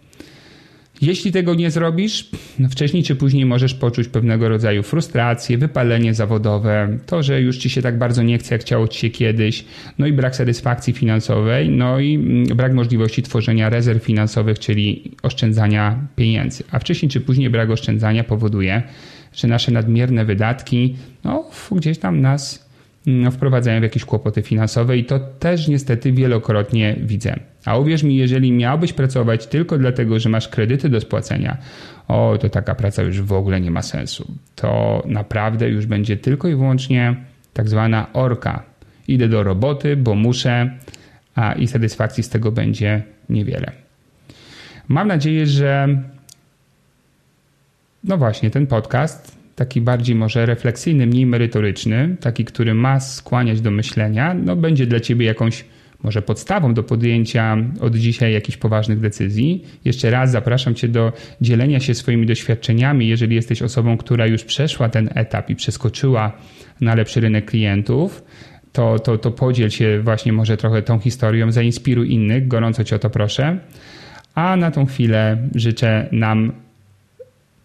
Jeśli 1.04 1.32
tego 1.32 1.56
nie 1.56 1.72
zrobisz, 1.72 2.30
no 2.60 2.70
wcześniej 2.70 3.04
czy 3.04 3.16
później 3.16 3.45
możesz 3.45 3.74
poczuć 3.74 4.08
pewnego 4.08 4.49
rodzaju 4.49 4.84
frustrację, 4.84 5.58
wypalenie 5.58 6.14
zawodowe, 6.14 6.97
to, 7.06 7.24
że 7.24 7.41
już 7.41 7.58
ci 7.58 7.70
się 7.70 7.82
tak 7.82 7.97
bardzo 7.97 8.24
nie 8.24 8.38
chce, 8.38 8.56
jak 8.56 8.62
chciało 8.62 8.88
ci 8.88 8.99
się 8.99 9.10
kiedyś, 9.10 9.66
no 9.97 10.08
i 10.08 10.14
brak 10.14 10.36
satysfakcji 10.36 10.93
finansowej, 10.93 11.70
no 11.70 11.99
i 11.99 12.16
mm, 12.16 12.45
brak 12.45 12.74
możliwości 12.74 13.24
tworzenia 13.24 13.70
rezerw 13.70 14.04
finansowych, 14.04 14.60
czyli 14.60 15.12
oszczędzania 15.24 16.08
pieniędzy. 16.16 16.64
A 16.72 16.80
wcześniej 16.80 17.10
czy 17.10 17.22
później 17.22 17.49
brak 17.49 17.70
oszczędzania 17.70 18.24
powoduje, 18.24 18.84
że 19.34 19.47
nasze 19.47 19.72
nadmierne 19.72 20.26
wydatki 20.26 20.95
no, 21.24 21.49
gdzieś 21.72 21.97
tam 21.97 22.22
nas 22.22 22.70
wprowadzają 23.32 23.80
w 23.80 23.84
jakieś 23.84 24.06
kłopoty 24.06 24.41
finansowe 24.41 24.97
i 24.97 25.06
to 25.06 25.20
też 25.20 25.68
niestety 25.68 26.12
wielokrotnie 26.12 26.95
widzę. 26.99 27.36
A 27.66 27.78
uwierz 27.78 28.04
mi, 28.04 28.16
jeżeli 28.16 28.51
miałbyś 28.51 28.93
pracować 28.93 29.47
tylko 29.47 29.78
dlatego, 29.78 30.20
że 30.20 30.30
masz 30.30 30.47
kredyty 30.47 30.89
do 30.89 31.01
spłacenia, 31.01 31.58
o, 32.08 32.38
to 32.41 32.49
taka 32.49 32.76
praca 32.76 33.04
już 33.04 33.22
w 33.22 33.34
ogóle 33.34 33.62
nie 33.62 33.72
ma 33.72 33.82
sensu. 33.82 34.32
To 34.56 35.04
naprawdę 35.06 35.70
już 35.70 35.86
będzie 35.86 36.18
tylko 36.18 36.47
i 36.47 36.56
wyłącznie 36.56 37.16
tak 37.54 37.70
zwana 37.70 38.14
orka. 38.14 38.64
Idę 39.08 39.28
do 39.28 39.43
roboty, 39.43 39.95
bo 39.95 40.16
muszę, 40.16 40.78
a 41.36 41.54
i 41.54 41.68
satysfakcji 41.68 42.24
z 42.24 42.30
tego 42.30 42.51
będzie 42.51 43.04
niewiele. 43.30 43.72
Mam 44.88 45.08
nadzieję, 45.08 45.47
że 45.47 45.88
no 48.04 48.18
właśnie, 48.18 48.49
ten 48.49 48.68
podcast, 48.68 49.42
taki 49.56 49.82
bardziej 49.82 50.16
może 50.16 50.45
refleksyjny, 50.45 51.08
mniej 51.08 51.26
merytoryczny, 51.26 52.16
taki, 52.20 52.45
który 52.45 52.74
ma 52.74 52.99
skłaniać 52.99 53.62
do 53.62 53.72
myślenia, 53.72 54.34
no 54.34 54.56
będzie 54.56 54.88
dla 54.88 54.99
Ciebie 54.99 55.26
jakąś 55.26 55.66
może 56.04 56.22
podstawą 56.22 56.74
do 56.74 56.84
podjęcia 56.84 57.58
od 57.82 57.95
dzisiaj 57.95 58.34
jakichś 58.34 58.58
poważnych 58.58 58.99
decyzji. 58.99 59.64
Jeszcze 59.86 60.12
raz 60.12 60.32
zapraszam 60.32 60.76
Cię 60.76 60.88
do 60.88 61.14
dzielenia 61.41 61.80
się 61.80 61.93
swoimi 61.93 62.26
doświadczeniami, 62.26 63.08
jeżeli 63.08 63.36
jesteś 63.36 63.62
osobą, 63.62 63.97
która 63.97 64.28
już 64.28 64.43
przeszła 64.43 64.89
ten 64.89 65.10
etap 65.16 65.49
i 65.49 65.56
przeskoczyła 65.56 66.38
na 66.82 66.95
lepszy 66.95 67.20
rynek 67.20 67.45
klientów. 67.45 68.24
To, 68.72 68.99
to, 68.99 69.18
to 69.18 69.32
podziel 69.32 69.70
się 69.70 70.01
właśnie 70.04 70.34
może 70.34 70.58
trochę 70.58 70.82
tą 70.82 70.99
historią, 70.99 71.51
zainspiruj 71.51 72.12
innych, 72.14 72.47
gorąco 72.47 72.84
Cię 72.84 72.95
o 72.95 72.99
to 72.99 73.10
proszę. 73.10 73.60
A 74.36 74.56
na 74.56 74.72
tą 74.72 74.86
chwilę 74.86 75.38
życzę 75.56 76.10
nam 76.12 76.51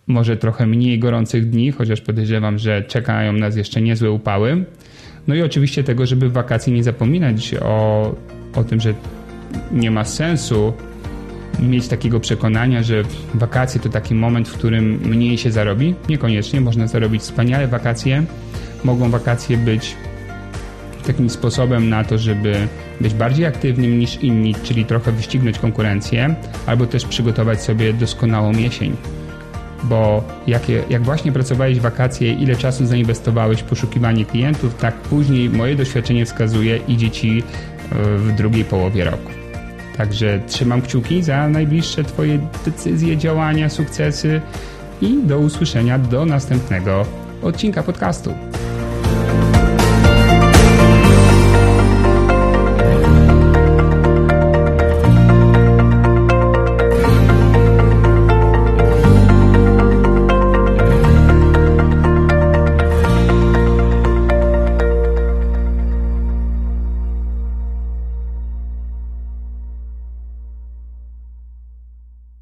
może 0.08 0.36
trochę 0.36 0.66
mniej 0.66 0.98
gorących 0.98 1.50
dni, 1.50 1.72
chociaż 1.72 2.00
podejrzewam, 2.00 2.58
że 2.58 2.82
czekają 2.82 3.32
nas 3.32 3.56
jeszcze 3.56 3.82
niezłe 3.82 4.10
upały. 4.10 4.64
No 5.26 5.34
i 5.34 5.42
oczywiście 5.42 5.84
tego, 5.84 6.06
żeby 6.06 6.28
w 6.28 6.32
wakacje 6.32 6.72
nie 6.72 6.84
zapominać 6.84 7.54
o, 7.62 8.14
o 8.54 8.64
tym, 8.64 8.80
że 8.80 8.94
nie 9.72 9.90
ma 9.90 10.04
sensu 10.04 10.72
mieć 11.60 11.88
takiego 11.88 12.20
przekonania, 12.20 12.82
że 12.82 13.02
wakacje 13.34 13.80
to 13.80 13.88
taki 13.88 14.14
moment, 14.14 14.48
w 14.48 14.54
którym 14.54 15.00
mniej 15.04 15.38
się 15.38 15.50
zarobi. 15.50 15.94
Niekoniecznie, 16.08 16.60
można 16.60 16.86
zarobić 16.86 17.22
wspaniale 17.22 17.68
wakacje. 17.68 18.24
Mogą 18.84 19.10
wakacje 19.10 19.56
być 19.56 19.96
takim 21.06 21.30
sposobem 21.30 21.88
na 21.88 22.04
to, 22.04 22.18
żeby 22.18 22.54
być 23.00 23.14
bardziej 23.14 23.46
aktywnym 23.46 23.98
niż 23.98 24.16
inni, 24.16 24.54
czyli 24.54 24.84
trochę 24.84 25.12
wyścignąć 25.12 25.58
konkurencję, 25.58 26.34
albo 26.66 26.86
też 26.86 27.04
przygotować 27.04 27.62
sobie 27.62 27.92
doskonałą 27.92 28.52
jesień 28.52 28.96
bo 29.84 30.24
jak, 30.46 30.62
jak 30.90 31.02
właśnie 31.02 31.32
pracowałeś 31.32 31.80
wakacje, 31.80 32.32
ile 32.32 32.56
czasu 32.56 32.86
zainwestowałeś 32.86 33.60
w 33.60 33.64
poszukiwanie 33.64 34.24
klientów, 34.24 34.74
tak 34.74 34.94
później 34.94 35.50
moje 35.50 35.76
doświadczenie 35.76 36.26
wskazuje 36.26 36.76
idzie 36.88 37.10
ci 37.10 37.38
e, 37.38 37.94
w 38.16 38.32
drugiej 38.32 38.64
połowie 38.64 39.04
roku. 39.04 39.30
Także 39.96 40.40
trzymam 40.46 40.82
kciuki 40.82 41.22
za 41.22 41.48
najbliższe 41.48 42.04
Twoje 42.04 42.48
decyzje, 42.64 43.16
działania, 43.16 43.68
sukcesy 43.68 44.40
i 45.00 45.22
do 45.22 45.38
usłyszenia 45.38 45.98
do 45.98 46.26
następnego 46.26 47.06
odcinka 47.42 47.82
podcastu. 47.82 48.34